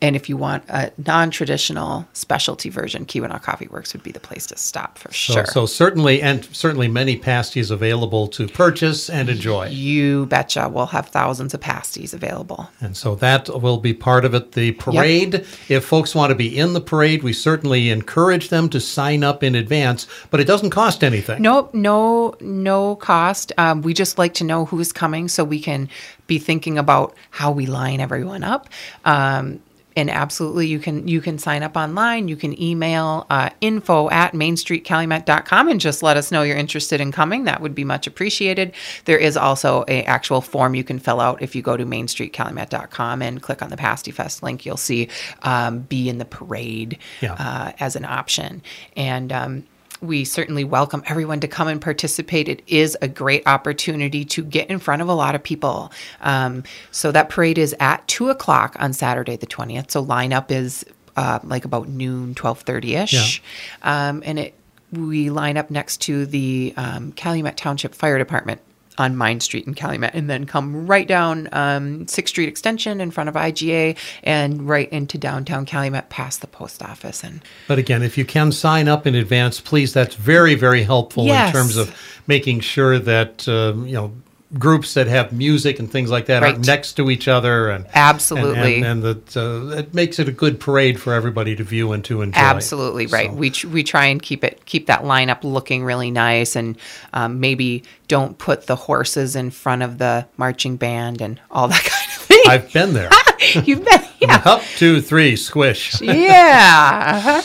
and 0.01 0.15
if 0.15 0.29
you 0.29 0.37
want 0.37 0.63
a 0.69 0.91
non-traditional 1.05 2.07
specialty 2.13 2.69
version, 2.69 3.05
Keweenaw 3.05 3.41
Coffee 3.41 3.67
Works 3.67 3.93
would 3.93 4.03
be 4.03 4.11
the 4.11 4.19
place 4.19 4.45
to 4.47 4.57
stop 4.57 4.97
for 4.97 5.11
So, 5.13 5.33
sure. 5.33 5.45
so 5.45 5.65
certainly, 5.65 6.21
and 6.21 6.45
certainly 6.55 6.87
many 6.87 7.17
pasties 7.17 7.71
available 7.71 8.27
to 8.29 8.47
purchase 8.47 9.09
and 9.09 9.29
enjoy. 9.29 9.67
you 9.69 10.25
betcha, 10.27 10.69
we'll 10.69 10.85
have 10.87 11.07
thousands 11.09 11.53
of 11.53 11.61
pasties 11.61 12.13
available. 12.13 12.69
And 12.81 12.95
so 12.95 13.15
that 13.15 13.49
will 13.61 13.77
be 13.77 13.93
part 13.93 14.25
of 14.25 14.33
it. 14.33 14.51
The 14.53 14.71
parade, 14.73 15.45
if 15.69 15.85
folks 15.85 16.13
want 16.15 16.29
to 16.31 16.35
be 16.35 16.57
in 16.57 16.73
the 16.73 16.81
parade, 16.81 17.23
we 17.23 17.33
certainly 17.33 17.89
encourage 17.89 18.49
them 18.49 18.69
to 18.69 18.79
sign 18.79 19.23
up 19.23 19.43
in 19.43 19.55
advance, 19.55 20.07
but 20.29 20.39
it 20.39 20.45
doesn't 20.47 20.69
cost 20.69 21.03
anything. 21.03 21.41
Nope, 21.41 21.73
no, 21.73 22.35
no 22.39 22.95
cost. 22.97 23.51
Um, 23.57 23.81
we 23.81 23.93
just 23.93 24.17
like 24.17 24.33
to 24.35 24.43
know 24.43 24.65
who's 24.65 24.91
coming 24.91 25.27
so 25.27 25.43
we 25.43 25.59
can 25.59 25.89
be 26.27 26.39
thinking 26.39 26.77
about 26.77 27.15
how 27.31 27.51
we 27.51 27.65
line 27.65 27.99
everyone 28.01 28.43
up. 28.43 28.67
Um, 29.05 29.59
and 29.97 30.09
absolutely, 30.09 30.67
you 30.67 30.79
can 30.79 31.07
you 31.07 31.19
can 31.19 31.37
sign 31.37 31.63
up 31.63 31.75
online. 31.75 32.27
You 32.29 32.37
can 32.37 32.61
email 32.61 33.25
uh, 33.29 33.49
info 33.59 34.09
at 34.11 34.31
mainstreetcalumet.com 34.33 35.67
and 35.67 35.81
just 35.81 36.03
let 36.03 36.15
us 36.17 36.31
know 36.31 36.43
you're 36.43 36.55
interested 36.55 37.01
in 37.01 37.11
coming. 37.11 37.43
That 37.45 37.61
would 37.61 37.75
be 37.75 37.83
much 37.83 38.07
appreciated. 38.07 38.73
There 39.05 39.17
is 39.17 39.35
also 39.35 39.83
a 39.87 40.03
actual 40.03 40.41
form 40.41 40.75
you 40.75 40.83
can 40.83 40.99
fill 40.99 41.19
out 41.19 41.41
if 41.41 41.55
you 41.55 41.61
go 41.61 41.75
to 41.75 41.85
mainstreetcalumet.com 41.85 43.21
and 43.21 43.41
click 43.41 43.61
on 43.61 43.69
the 43.69 43.77
Pasty 43.77 44.11
Fest 44.11 44.43
link. 44.43 44.65
You'll 44.65 44.77
see 44.77 45.09
um, 45.41 45.79
be 45.79 46.07
in 46.09 46.17
the 46.19 46.25
parade 46.25 46.97
Yeah. 47.21 47.33
uh, 47.33 47.71
as 47.79 47.95
an 47.95 48.05
option. 48.05 48.61
And 48.95 49.31
um, 49.31 49.63
we 50.01 50.25
certainly 50.25 50.63
welcome 50.63 51.03
everyone 51.05 51.39
to 51.41 51.47
come 51.47 51.67
and 51.67 51.81
participate. 51.81 52.47
It 52.47 52.61
is 52.67 52.97
a 53.01 53.07
great 53.07 53.43
opportunity 53.45 54.25
to 54.25 54.43
get 54.43 54.69
in 54.69 54.79
front 54.79 55.01
of 55.01 55.07
a 55.07 55.13
lot 55.13 55.35
of 55.35 55.43
people. 55.43 55.91
Um, 56.21 56.63
so 56.91 57.11
that 57.11 57.29
parade 57.29 57.57
is 57.57 57.75
at 57.79 58.07
two 58.07 58.29
o'clock 58.29 58.75
on 58.79 58.93
Saturday 58.93 59.35
the 59.35 59.45
twentieth. 59.45 59.91
So 59.91 60.05
lineup 60.05 60.51
is 60.51 60.85
uh, 61.15 61.39
like 61.43 61.65
about 61.65 61.87
noon, 61.87 62.35
twelve 62.35 62.61
thirty 62.61 62.95
ish, 62.95 63.41
um, 63.81 64.23
and 64.25 64.39
it 64.39 64.53
we 64.91 65.29
line 65.29 65.57
up 65.57 65.69
next 65.69 65.97
to 66.01 66.25
the 66.25 66.73
um, 66.77 67.11
Calumet 67.11 67.57
Township 67.57 67.93
Fire 67.93 68.17
Department 68.17 68.61
on 68.97 69.15
Mine 69.15 69.39
Street 69.39 69.67
in 69.67 69.73
Calumet, 69.73 70.13
and 70.13 70.29
then 70.29 70.45
come 70.45 70.87
right 70.87 71.07
down 71.07 71.49
um, 71.51 72.07
Sixth 72.07 72.31
Street 72.31 72.47
Extension 72.49 72.99
in 72.99 73.11
front 73.11 73.29
of 73.29 73.35
IGA, 73.35 73.97
and 74.23 74.67
right 74.67 74.89
into 74.91 75.17
downtown 75.17 75.65
Calumet 75.65 76.09
past 76.09 76.41
the 76.41 76.47
post 76.47 76.81
office. 76.81 77.23
And 77.23 77.41
But 77.67 77.79
again, 77.79 78.03
if 78.03 78.17
you 78.17 78.25
can 78.25 78.51
sign 78.51 78.87
up 78.87 79.05
in 79.05 79.15
advance, 79.15 79.59
please, 79.61 79.93
that's 79.93 80.15
very, 80.15 80.55
very 80.55 80.83
helpful 80.83 81.25
Yes. 81.25 81.49
in 81.49 81.53
terms 81.53 81.77
of 81.77 81.95
making 82.27 82.61
sure 82.61 82.99
that, 82.99 83.47
um, 83.47 83.85
you 83.87 83.93
know, 83.93 84.13
groups 84.53 84.93
that 84.93 85.07
have 85.07 85.33
music 85.33 85.77
and 85.77 85.91
things 85.91 86.09
like 86.09 86.27
that 86.27 86.41
are 86.41 86.57
next 86.59 86.93
to 86.93 87.09
each 87.11 87.27
other 87.27 87.69
and 87.69 87.85
Absolutely. 87.93 88.77
and, 88.77 88.85
and, 88.85 89.03
and 89.05 89.23
that 89.25 89.35
uh, 89.37 89.75
it 89.77 89.93
makes 89.93 90.19
it 90.19 90.29
a 90.29 90.31
good 90.31 90.57
parade 90.57 91.01
for 91.01 91.13
everybody 91.13 91.53
to 91.53 91.65
view 91.65 91.91
and 91.91 92.05
to 92.05 92.21
enjoy 92.21 92.39
Absolutely 92.39 93.07
right. 93.07 93.29
So- 93.29 93.35
We 93.35 93.51
we 93.69 93.83
try 93.83 94.05
and 94.05 94.21
keep 94.21 94.45
it 94.45 94.65
keep 94.65 94.87
that 94.87 95.01
lineup 95.03 95.43
looking 95.43 95.83
really 95.83 96.11
nice, 96.11 96.55
and 96.55 96.77
um, 97.13 97.41
maybe 97.41 97.83
don't 98.07 98.37
put 98.37 98.67
the 98.67 98.77
horses 98.77 99.35
in 99.35 99.51
front 99.51 99.83
of 99.83 99.97
the 99.97 100.25
marching 100.37 100.77
band 100.77 101.21
and 101.21 101.41
all 101.51 101.67
that 101.67 101.83
kind 101.83 102.11
of 102.17 102.21
thing. 102.23 102.43
I've 102.47 102.71
been 102.71 102.93
there 102.93 103.09
You've 103.65 103.83
been 103.83 104.01
yeah 104.21 104.41
up 104.45 104.61
two 104.77 105.01
three 105.01 105.35
squish 105.35 105.99
yeah. 106.01 107.11
uh-huh. 107.25 107.41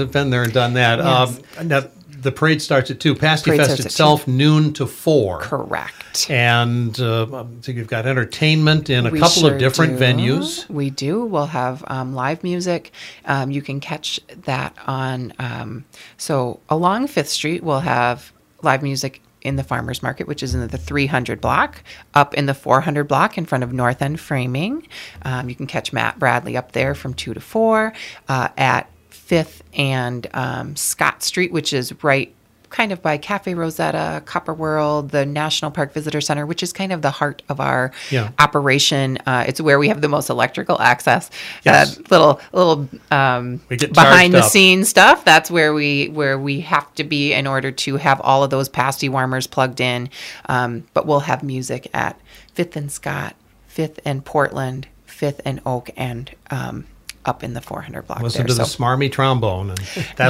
I've 0.00 0.12
been 0.12 0.30
there 0.30 0.42
and 0.42 0.52
done 0.52 0.74
that 0.74 0.98
Yes. 0.98 1.40
um, 1.58 1.68
now, 1.68 1.82
the 2.26 2.32
parade 2.32 2.60
starts 2.60 2.90
at 2.90 2.98
two 3.00 3.14
pasty 3.14 3.56
fest 3.56 3.78
itself 3.80 4.26
noon 4.26 4.72
to 4.74 4.86
four 4.86 5.38
Correct. 5.40 6.28
and 6.28 6.98
uh, 7.00 7.44
so 7.60 7.72
you've 7.72 7.86
got 7.86 8.04
entertainment 8.04 8.90
in 8.90 9.06
a 9.06 9.10
We 9.10 9.20
couple 9.20 9.42
sure 9.42 9.52
of 9.54 9.58
different 9.58 9.98
do. 9.98 10.04
venues 10.04 10.68
We 10.68 10.90
do. 10.90 11.24
We'll 11.24 11.46
have 11.46 11.84
um, 11.86 12.14
live 12.14 12.42
music. 12.42 12.90
Um, 13.24 13.50
you 13.50 13.62
can 13.62 13.78
catch 13.80 14.20
that 14.44 14.76
on. 14.86 15.32
Um, 15.38 15.84
so 16.16 16.60
along 16.68 17.06
Fifth 17.06 17.28
Street, 17.28 17.62
we'll 17.62 17.80
have 17.80 18.32
live 18.62 18.82
music 18.82 19.22
in 19.42 19.54
the 19.54 19.62
farmers 19.62 20.02
market, 20.02 20.26
which 20.26 20.42
is 20.42 20.54
in 20.54 20.66
the 20.66 20.76
300 20.78 21.40
block, 21.40 21.84
up 22.14 22.34
in 22.34 22.46
the 22.46 22.54
400 22.54 23.04
block 23.04 23.38
in 23.38 23.46
front 23.46 23.62
of 23.62 23.72
North 23.72 24.02
End 24.02 24.18
Framing. 24.18 24.88
Um, 25.22 25.48
you 25.48 25.54
can 25.54 25.68
catch 25.68 25.92
Matt 25.92 26.18
Bradley 26.18 26.56
up 26.56 26.72
there 26.72 26.96
from 26.96 27.14
two 27.14 27.32
to 27.32 27.40
four 27.40 27.92
uh, 28.28 28.48
at 28.56 28.90
Fifth 29.26 29.62
and 29.74 30.26
um, 30.34 30.76
Scott 30.76 31.22
Street, 31.22 31.52
which 31.52 31.72
is 31.72 31.92
right 32.04 32.32
kind 32.68 32.92
of 32.92 33.00
by 33.00 33.16
Cafe 33.16 33.54
Rosetta, 33.54 34.22
Copper 34.26 34.52
World, 34.52 35.10
the 35.10 35.24
National 35.24 35.70
Park 35.70 35.92
Visitor 35.92 36.20
Center, 36.20 36.44
which 36.44 36.62
is 36.62 36.72
kind 36.72 36.92
of 36.92 37.00
the 37.00 37.10
heart 37.12 37.42
of 37.48 37.58
our 37.60 37.92
Yeah. 38.10 38.30
operation. 38.38 39.18
Uh, 39.26 39.44
it's 39.46 39.60
where 39.60 39.78
we 39.78 39.88
have 39.88 40.00
the 40.00 40.08
most 40.08 40.30
electrical 40.30 40.80
access. 40.80 41.30
Yes. 41.64 41.96
Uh, 41.98 42.02
little 42.10 42.40
little 42.52 42.88
um, 43.10 43.60
behind 43.68 44.34
the 44.34 44.40
up. 44.40 44.50
scenes 44.50 44.88
stuff. 44.88 45.24
That's 45.24 45.50
where 45.50 45.72
we 45.74 46.08
where 46.08 46.38
we 46.38 46.60
have 46.62 46.92
to 46.96 47.04
be 47.04 47.32
in 47.32 47.46
order 47.46 47.70
to 47.72 47.96
have 47.96 48.20
all 48.20 48.44
of 48.44 48.50
those 48.50 48.68
pasty 48.68 49.08
warmers 49.08 49.46
plugged 49.46 49.80
in. 49.80 50.08
Um, 50.48 50.84
but 50.92 51.06
we'll 51.06 51.20
have 51.20 51.42
music 51.42 51.88
at 51.94 52.20
Fifth 52.54 52.76
and 52.76 52.90
Scott, 52.92 53.34
Fifth 53.68 54.00
and 54.04 54.24
Portland, 54.24 54.86
Fifth 55.04 55.40
and 55.44 55.60
Oak, 55.64 55.90
and 55.96 56.30
um, 56.50 56.84
up 57.26 57.42
in 57.42 57.54
the 57.54 57.60
400 57.60 58.06
block. 58.06 58.20
Listen 58.20 58.40
there. 58.40 58.48
to 58.48 58.54
the 58.54 58.62
smarmy 58.62 59.10
trombone, 59.10 59.70
and 59.70 59.80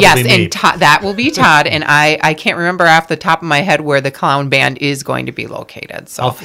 yes, 0.01 0.27
and 0.27 0.51
Todd, 0.51 0.81
that 0.81 1.03
will 1.03 1.15
be 1.15 1.31
Todd. 1.31 1.67
and 1.67 1.85
I, 1.85 2.19
I 2.23 2.35
can't 2.35 2.57
remember 2.57 2.87
off 2.87 3.09
the 3.09 3.17
top 3.17 3.43
of 3.43 3.49
my 3.49 3.61
head 3.61 3.81
where 3.81 4.01
the 4.01 4.11
clown 4.11 4.49
band 4.49 4.79
is 4.79 5.03
going 5.03 5.27
to 5.27 5.33
be 5.33 5.47
located. 5.47 6.09
So, 6.09 6.23
I'll- 6.25 6.39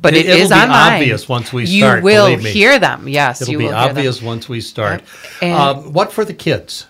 but 0.00 0.14
it 0.14 0.26
it'll 0.26 0.52
online. 0.52 0.94
obvious 0.94 1.28
once 1.28 1.52
we 1.52 1.64
you 1.66 1.82
start. 1.82 2.02
will 2.02 2.36
me. 2.36 2.50
hear 2.50 2.78
them. 2.78 3.08
Yes, 3.08 3.42
It'll 3.42 3.52
you 3.52 3.58
be 3.58 3.64
will 3.66 3.74
obvious 3.74 4.22
once 4.22 4.48
we 4.48 4.60
start. 4.60 5.02
And- 5.42 5.54
um, 5.54 5.92
what 5.92 6.12
for 6.12 6.24
the 6.24 6.34
kids? 6.34 6.86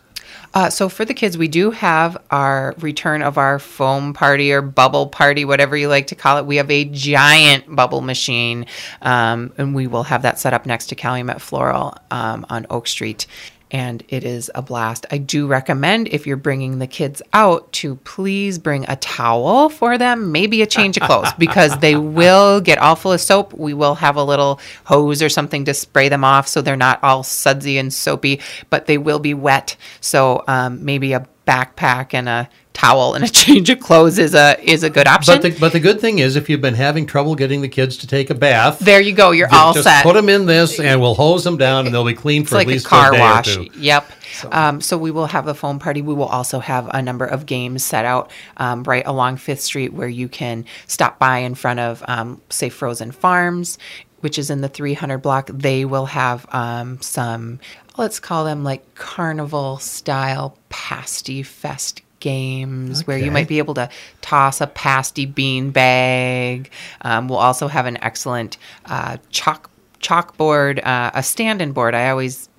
Uh, 0.53 0.69
so 0.69 0.89
for 0.89 1.05
the 1.05 1.15
kids, 1.15 1.39
we 1.39 1.49
do 1.49 1.71
have 1.71 2.17
our 2.31 2.75
return 2.79 3.23
of 3.23 3.39
our 3.39 3.59
foam 3.59 4.13
party 4.13 4.53
or 4.53 4.61
bubble 4.61 5.07
party, 5.07 5.45
whatever 5.45 5.77
you 5.77 5.89
like 5.89 6.09
to 6.09 6.17
call 6.17 6.39
it. 6.39 6.47
We 6.47 6.57
have 6.57 6.71
a 6.71 6.85
giant 6.87 7.75
bubble 7.75 8.01
machine, 8.01 8.67
um, 9.03 9.53
and 9.59 9.75
we 9.75 9.87
will 9.87 10.03
have 10.05 10.23
that 10.23 10.39
set 10.39 10.53
up 10.53 10.67
next 10.67 10.87
to 10.87 10.97
Calumet 10.97 11.41
Floral 11.41 11.97
um, 12.11 12.45
on 12.51 12.67
Oak 12.69 12.89
Street. 12.89 13.27
And 13.71 14.03
it 14.09 14.25
is 14.25 14.51
a 14.55 14.63
blast. 14.63 15.07
I 15.11 15.19
do 15.19 15.47
recommend 15.47 16.09
if 16.09 16.27
you're 16.27 16.37
bringing 16.37 16.79
the 16.79 16.87
kids 16.87 17.23
out 17.33 17.71
to 17.75 17.97
please 17.97 18.59
bring 18.59 18.85
a 18.89 18.97
towel 18.97 19.69
for 19.69 19.97
them, 19.97 20.33
maybe 20.33 20.63
a 20.63 20.67
change 20.67 20.97
of 20.97 21.05
clothes, 21.05 21.33
because 21.39 21.79
they 21.79 21.97
will 21.97 22.61
get 22.61 22.79
all 22.79 22.97
full 22.97 23.13
of 23.13 23.21
soap. 23.21 23.55
We 23.55 23.75
will 23.75 23.95
have 23.97 24.17
a 24.17 24.25
little 24.25 24.61
hose 24.85 25.23
or 25.23 25.29
something 25.29 25.65
to 25.67 25.75
spray 25.75 26.09
them 26.09 26.25
off 26.25 26.49
so 26.49 26.63
they're 26.63 26.77
not 26.77 27.03
all 27.03 27.23
sudsy 27.23 27.79
and 27.79 27.93
soapy, 27.93 28.41
but 28.71 28.87
they 28.87 28.99
will 28.99 29.19
be 29.19 29.35
wet. 29.35 29.77
So 30.01 30.43
um, 30.49 30.85
maybe 30.85 31.13
a 31.13 31.27
backpack 31.51 32.15
and 32.15 32.29
a 32.29 32.49
towel 32.73 33.15
and 33.15 33.25
a 33.25 33.29
change 33.43 33.69
of 33.71 33.81
clothes 33.81 34.19
is 34.19 34.35
a 34.35 34.57
is 34.63 34.83
a 34.83 34.91
good 34.91 35.07
option. 35.07 35.35
But 35.35 35.43
the, 35.43 35.59
but 35.59 35.73
the 35.73 35.81
good 35.81 36.01
thing 36.01 36.21
is, 36.21 36.37
if 36.37 36.49
you've 36.49 36.61
been 36.61 36.75
having 36.75 37.07
trouble 37.07 37.35
getting 37.35 37.61
the 37.61 37.69
kids 37.69 37.97
to 37.99 38.07
take 38.07 38.31
a 38.31 38.35
bath, 38.35 38.79
there 38.79 39.01
you 39.01 39.13
go. 39.13 39.33
You're 39.33 39.49
ju- 39.49 39.57
all 39.57 39.73
just 39.73 39.85
set. 39.85 40.03
put 40.05 40.15
them 40.15 40.29
in 40.29 40.47
this, 40.47 40.79
and 40.79 41.01
we'll 41.01 41.15
hose 41.15 41.45
them 41.45 41.57
down, 41.57 41.87
and 41.87 41.95
they'll 41.95 42.05
be 42.05 42.15
clean 42.15 42.43
it's 42.43 42.51
for 42.51 42.57
like 42.57 42.69
at 42.69 42.71
a 42.71 42.75
least 42.75 42.87
car 42.87 43.11
a 43.11 43.17
day 43.17 43.21
wash. 43.21 43.57
or 43.57 43.65
two. 43.65 43.71
Yep. 43.81 44.11
Um, 44.53 44.81
so 44.81 44.97
we 44.97 45.11
will 45.11 45.27
have 45.27 45.49
a 45.49 45.55
foam 45.55 45.79
party. 45.79 46.03
We 46.03 46.15
will 46.15 46.25
also 46.27 46.61
have 46.61 46.89
a 46.95 47.03
number 47.03 47.27
of 47.27 47.47
games 47.47 47.85
set 47.85 48.05
out 48.05 48.31
um, 48.57 48.85
right 48.85 49.07
along 49.07 49.39
Fifth 49.39 49.61
Street 49.61 49.93
where 49.93 50.09
you 50.09 50.29
can 50.29 50.65
stop 50.87 51.19
by 51.19 51.39
in 51.39 51.55
front 51.57 51.81
of, 51.81 52.03
um, 52.07 52.41
say, 52.49 52.69
Frozen 52.69 53.11
Farms, 53.11 53.77
which 54.21 54.39
is 54.39 54.51
in 54.51 54.61
the 54.61 54.69
300 54.69 55.19
block. 55.19 55.51
They 55.53 55.85
will 55.85 56.07
have 56.07 56.47
um, 56.55 57.01
some, 57.01 57.61
let's 57.97 58.21
call 58.21 58.45
them 58.45 58.65
like 58.65 58.95
carnival 58.95 59.79
style 59.79 60.57
pasty 60.69 61.43
fest 61.43 62.03
games 62.21 63.07
where 63.07 63.17
you 63.17 63.31
might 63.31 63.49
be 63.49 63.59
able 63.59 63.73
to 63.75 63.89
toss 64.21 64.61
a 64.61 64.67
pasty 64.67 65.25
bean 65.25 65.71
bag. 65.71 66.71
Um, 67.01 67.29
we'll 67.29 67.39
also 67.39 67.67
have 67.67 67.87
an 67.87 67.97
excellent 68.03 68.59
uh, 68.85 69.17
chalk 69.31 69.71
chalkboard, 70.01 70.85
uh, 70.87 71.11
a 71.15 71.23
stand-in 71.23 71.73
board. 71.73 71.95
I 71.95 72.11
always 72.11 72.50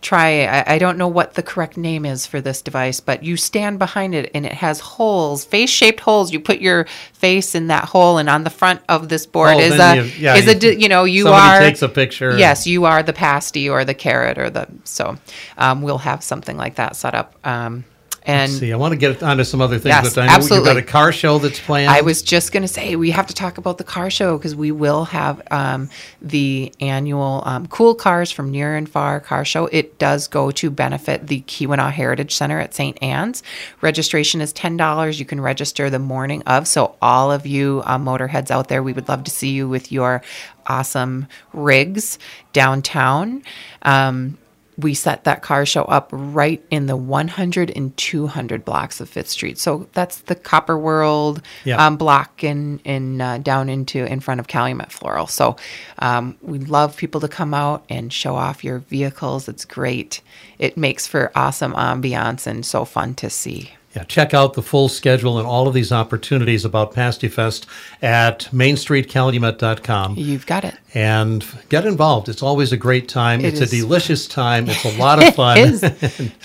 try 0.00 0.44
I, 0.44 0.74
I 0.74 0.78
don't 0.78 0.96
know 0.96 1.08
what 1.08 1.34
the 1.34 1.42
correct 1.42 1.76
name 1.76 2.04
is 2.06 2.24
for 2.26 2.40
this 2.40 2.62
device 2.62 3.00
but 3.00 3.24
you 3.24 3.36
stand 3.36 3.78
behind 3.80 4.14
it 4.14 4.30
and 4.32 4.46
it 4.46 4.52
has 4.52 4.78
holes 4.78 5.44
face 5.44 5.70
shaped 5.70 5.98
holes 6.00 6.32
you 6.32 6.38
put 6.38 6.60
your 6.60 6.84
face 7.12 7.54
in 7.56 7.66
that 7.66 7.84
hole 7.84 8.18
and 8.18 8.28
on 8.30 8.44
the 8.44 8.50
front 8.50 8.80
of 8.88 9.08
this 9.08 9.26
board 9.26 9.56
Oh, 9.56 9.58
is 9.58 9.78
a 9.78 9.96
you- 9.96 10.02
yeah, 10.18 10.36
is 10.36 10.46
you- 10.46 10.54
di- 10.54 10.76
you 10.82 10.88
know 10.88 11.02
you 11.04 11.24
somebody 11.24 11.48
are 11.48 11.58
takes 11.60 11.82
a 11.82 11.88
picture. 11.88 12.38
yes 12.38 12.66
you 12.66 12.84
are 12.84 13.02
the 13.02 13.12
pasty 13.12 13.68
or 13.68 13.84
the 13.84 13.94
carrot 13.94 14.38
or 14.38 14.50
the 14.50 14.68
so 14.84 15.16
um, 15.56 15.82
we'll 15.82 15.98
have 15.98 16.22
something 16.22 16.56
like 16.56 16.76
that 16.76 16.94
set 16.94 17.14
up 17.16 17.34
um, 17.44 17.84
and 18.28 18.52
See, 18.52 18.74
I 18.74 18.76
want 18.76 18.92
to 18.92 18.98
get 18.98 19.22
onto 19.22 19.42
some 19.42 19.62
other 19.62 19.78
things, 19.78 19.86
Yes, 19.86 20.14
but 20.14 20.28
I 20.28 20.36
know 20.36 20.54
you've 20.54 20.64
got 20.64 20.76
a 20.76 20.82
car 20.82 21.12
show 21.12 21.38
that's 21.38 21.58
planned. 21.58 21.90
I 21.90 22.02
was 22.02 22.20
just 22.20 22.52
going 22.52 22.62
to 22.62 22.68
say 22.68 22.94
we 22.94 23.10
have 23.10 23.26
to 23.28 23.34
talk 23.34 23.56
about 23.56 23.78
the 23.78 23.84
car 23.84 24.10
show 24.10 24.36
because 24.36 24.54
we 24.54 24.70
will 24.70 25.06
have 25.06 25.40
um, 25.50 25.88
the 26.20 26.70
annual 26.78 27.42
um, 27.46 27.66
Cool 27.68 27.94
Cars 27.94 28.30
from 28.30 28.50
Near 28.50 28.76
and 28.76 28.86
Far 28.86 29.18
car 29.20 29.46
show. 29.46 29.64
It 29.68 29.98
does 29.98 30.28
go 30.28 30.50
to 30.50 30.70
benefit 30.70 31.26
the 31.26 31.40
Keweenaw 31.40 31.90
Heritage 31.90 32.34
Center 32.34 32.60
at 32.60 32.74
St. 32.74 33.02
Anne's. 33.02 33.42
Registration 33.80 34.42
is 34.42 34.52
ten 34.52 34.76
dollars. 34.76 35.18
You 35.18 35.24
can 35.24 35.40
register 35.40 35.88
the 35.88 35.98
morning 35.98 36.42
of. 36.42 36.68
So 36.68 36.96
all 37.00 37.32
of 37.32 37.46
you 37.46 37.82
uh, 37.86 37.96
motorheads 37.96 38.50
out 38.50 38.68
there, 38.68 38.82
we 38.82 38.92
would 38.92 39.08
love 39.08 39.24
to 39.24 39.30
see 39.30 39.52
you 39.52 39.70
with 39.70 39.90
your 39.90 40.20
awesome 40.66 41.28
rigs 41.54 42.18
downtown. 42.52 43.42
Um, 43.82 44.36
we 44.78 44.94
set 44.94 45.24
that 45.24 45.42
car 45.42 45.66
show 45.66 45.82
up 45.82 46.08
right 46.12 46.64
in 46.70 46.86
the 46.86 46.96
100 46.96 47.72
and 47.76 47.96
200 47.96 48.64
blocks 48.64 49.00
of 49.00 49.08
Fifth 49.08 49.28
Street. 49.28 49.58
So 49.58 49.88
that's 49.92 50.18
the 50.20 50.36
Copper 50.36 50.78
World 50.78 51.42
Yeah. 51.64 51.84
um, 51.84 51.96
block 51.96 52.44
and 52.44 52.80
in, 52.84 53.20
uh, 53.20 53.38
down 53.38 53.68
into 53.68 54.04
in 54.04 54.20
front 54.20 54.38
of 54.38 54.46
Calumet 54.46 54.92
Floral. 54.92 55.26
So 55.26 55.56
um, 55.98 56.36
we 56.42 56.60
love 56.60 56.96
people 56.96 57.20
to 57.22 57.28
come 57.28 57.54
out 57.54 57.84
and 57.90 58.12
show 58.12 58.36
off 58.36 58.62
your 58.62 58.78
vehicles. 58.78 59.48
It's 59.48 59.64
great. 59.64 60.20
It 60.60 60.76
makes 60.76 61.06
for 61.08 61.32
awesome 61.34 61.72
ambiance 61.74 62.46
and 62.46 62.64
so 62.64 62.84
fun 62.84 63.14
to 63.16 63.28
see. 63.30 63.72
Yeah, 63.96 64.04
check 64.04 64.34
out 64.34 64.52
the 64.52 64.62
full 64.62 64.88
schedule 64.90 65.38
and 65.38 65.46
all 65.46 65.66
of 65.66 65.72
these 65.72 65.90
opportunities 65.92 66.64
about 66.64 66.92
Pasty 66.92 67.26
Fest 67.26 67.66
at 68.02 68.40
mainstreetcalumet.com 68.52 70.14
You've 70.16 70.46
got 70.46 70.64
it. 70.64 70.74
and 70.94 71.44
get 71.70 71.86
involved. 71.86 72.28
It's 72.28 72.42
always 72.42 72.70
a 72.70 72.76
great 72.76 73.08
time. 73.08 73.40
It 73.40 73.46
it's 73.54 73.60
is. 73.62 73.72
a 73.72 73.76
delicious 73.76 74.26
time. 74.28 74.68
It's 74.68 74.84
a 74.84 74.96
lot 74.98 75.22
of 75.26 75.34
fun. 75.34 75.80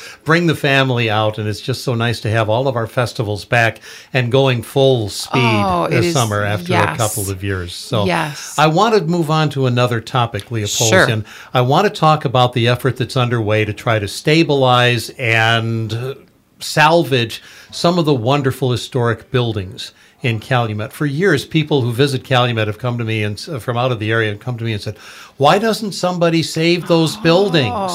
Bring 0.23 0.47
the 0.47 0.55
family 0.55 1.09
out, 1.09 1.37
and 1.37 1.47
it's 1.47 1.59
just 1.61 1.83
so 1.83 1.95
nice 1.95 2.21
to 2.21 2.29
have 2.29 2.49
all 2.49 2.67
of 2.67 2.75
our 2.77 2.87
festivals 2.87 3.43
back 3.45 3.79
and 4.13 4.31
going 4.31 4.63
full 4.63 5.09
speed 5.09 5.41
Oh, 5.43 5.87
this 5.89 6.05
is- 6.07 6.13
summer 6.13 6.43
after 6.43 6.73
a 6.73 6.95
couple 6.97 7.29
of 7.29 7.43
years. 7.43 7.73
So 7.73 8.05
Yes. 8.05 8.57
I 8.57 8.67
want 8.67 8.95
to 8.95 9.03
move 9.03 9.29
on 9.29 9.49
to 9.49 9.65
another 9.65 9.99
topic, 9.99 10.49
Leah 10.49 10.65
Polzin. 10.65 11.07
Sure. 11.25 11.33
I 11.53 11.61
want 11.61 11.85
to 11.87 11.89
talk 11.93 12.23
about 12.25 12.53
the 12.53 12.67
effort 12.69 12.95
that's 12.97 13.17
underway 13.17 13.65
to 13.65 13.73
try 13.73 13.99
to 13.99 14.07
stabilize 14.07 15.09
and 15.11 16.15
salvage 16.63 17.41
some 17.71 17.99
of 17.99 18.05
the 18.05 18.13
wonderful 18.13 18.71
historic 18.71 19.29
buildings 19.31 19.91
in 20.21 20.39
Calumet. 20.39 20.93
For 20.93 21.05
years, 21.05 21.45
people 21.45 21.81
who 21.81 21.91
visit 21.91 22.23
Calumet 22.23 22.67
have 22.67 22.79
come 22.79 22.97
to 22.97 23.03
me 23.03 23.23
and 23.23 23.45
uh, 23.49 23.59
from 23.59 23.77
out 23.77 23.91
of 23.91 23.99
the 23.99 24.11
area 24.11 24.31
and 24.31 24.39
come 24.39 24.57
to 24.57 24.63
me 24.63 24.73
and 24.73 24.81
said, 24.81 24.97
"Why 25.37 25.59
doesn't 25.59 25.91
somebody 25.91 26.41
save 26.41 26.87
those 26.87 27.17
buildings?" 27.17 27.91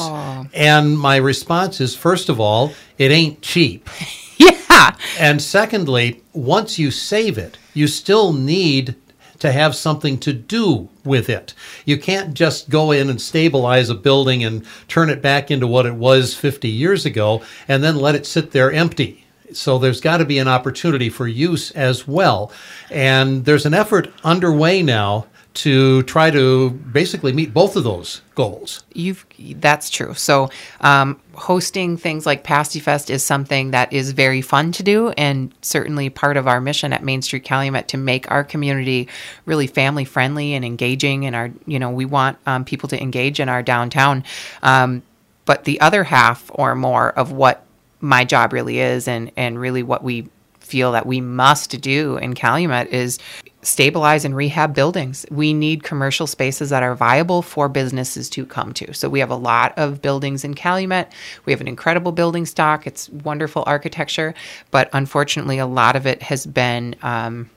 And 0.53 0.97
my 0.97 1.17
response 1.17 1.81
is, 1.81 1.95
first 1.95 2.29
of 2.29 2.39
all, 2.39 2.73
it 2.97 3.11
ain't 3.11 3.41
cheap. 3.41 3.89
Yeah. 4.41 4.95
And 5.19 5.41
secondly, 5.41 6.21
once 6.31 6.79
you 6.79 6.91
save 6.91 7.37
it, 7.37 7.57
you 7.73 7.87
still 7.87 8.31
need 8.31 8.95
to 9.39 9.51
have 9.51 9.75
something 9.75 10.17
to 10.19 10.33
do 10.33 10.89
with 11.03 11.29
it. 11.29 11.53
You 11.85 11.97
can't 11.97 12.33
just 12.33 12.69
go 12.69 12.91
in 12.91 13.09
and 13.09 13.21
stabilize 13.21 13.89
a 13.89 13.95
building 13.95 14.43
and 14.43 14.65
turn 14.87 15.09
it 15.09 15.21
back 15.21 15.49
into 15.49 15.67
what 15.67 15.85
it 15.85 15.95
was 15.95 16.35
50 16.35 16.67
years 16.69 17.05
ago 17.05 17.41
and 17.67 17.83
then 17.83 17.95
let 17.95 18.15
it 18.15 18.25
sit 18.25 18.51
there 18.51 18.71
empty. 18.71 19.25
So 19.51 19.79
there's 19.79 20.01
got 20.01 20.17
to 20.17 20.25
be 20.25 20.37
an 20.37 20.47
opportunity 20.47 21.09
for 21.09 21.27
use 21.27 21.71
as 21.71 22.07
well. 22.07 22.51
And 22.91 23.45
there's 23.45 23.65
an 23.65 23.73
effort 23.73 24.13
underway 24.23 24.83
now 24.83 25.25
to 25.59 26.03
try 26.03 26.31
to 26.31 26.69
basically 26.69 27.33
meet 27.33 27.53
both 27.53 27.75
of 27.75 27.83
those 27.83 28.21
goals. 28.33 28.83
You've 28.93 29.25
that's 29.55 29.89
true. 29.89 30.13
So 30.13 30.49
um, 30.79 31.19
hosting 31.33 31.97
things 31.97 32.25
like 32.25 32.45
Pasty 32.45 32.79
Fest 32.79 33.09
is 33.09 33.23
something 33.23 33.71
that 33.71 33.91
is 33.91 34.11
very 34.11 34.41
fun 34.41 34.71
to 34.73 34.83
do, 34.83 35.09
and 35.09 35.53
certainly 35.61 36.09
part 36.09 36.37
of 36.37 36.47
our 36.47 36.61
mission 36.61 36.93
at 36.93 37.03
Main 37.03 37.21
Street 37.21 37.43
Calumet 37.43 37.89
to 37.89 37.97
make 37.97 38.31
our 38.31 38.45
community 38.45 39.09
really 39.45 39.67
family 39.67 40.05
friendly 40.05 40.53
and 40.53 40.63
engaging. 40.63 41.25
And 41.25 41.35
our, 41.35 41.51
you 41.65 41.77
know, 41.77 41.89
we 41.89 42.05
want 42.05 42.37
um, 42.45 42.63
people 42.63 42.87
to 42.89 43.01
engage 43.01 43.41
in 43.41 43.49
our 43.49 43.61
downtown. 43.61 44.23
Um, 44.63 45.03
but 45.43 45.65
the 45.65 45.81
other 45.81 46.05
half 46.05 46.49
or 46.53 46.73
more 46.73 47.09
of 47.09 47.33
what 47.33 47.65
my 47.99 48.23
job 48.23 48.53
really 48.53 48.79
is, 48.79 49.09
and 49.09 49.29
and 49.35 49.59
really 49.59 49.83
what 49.83 50.03
we 50.03 50.29
feel 50.69 50.91
that 50.91 51.05
we 51.05 51.19
must 51.19 51.81
do 51.81 52.17
in 52.17 52.35
Calumet 52.35 52.87
is 52.89 53.17
stabilize 53.61 54.23
and 54.23 54.35
rehab 54.35 54.73
buildings. 54.73 55.25
We 55.29 55.53
need 55.53 55.83
commercial 55.83 56.27
spaces 56.27 56.69
that 56.69 56.83
are 56.83 56.95
viable 56.95 57.41
for 57.41 57.67
businesses 57.67 58.29
to 58.29 58.45
come 58.45 58.73
to. 58.73 58.93
So 58.93 59.09
we 59.09 59.19
have 59.19 59.31
a 59.31 59.35
lot 59.35 59.77
of 59.77 60.01
buildings 60.01 60.45
in 60.45 60.53
Calumet. 60.53 61.11
We 61.45 61.51
have 61.51 61.59
an 61.59 61.67
incredible 61.67 62.11
building 62.11 62.45
stock. 62.45 62.87
It's 62.87 63.09
wonderful 63.09 63.63
architecture, 63.67 64.33
but 64.71 64.89
unfortunately, 64.93 65.57
a 65.57 65.65
lot 65.65 65.95
of 65.95 66.05
it 66.05 66.21
has 66.23 66.45
been 66.45 66.95
um, 67.01 67.49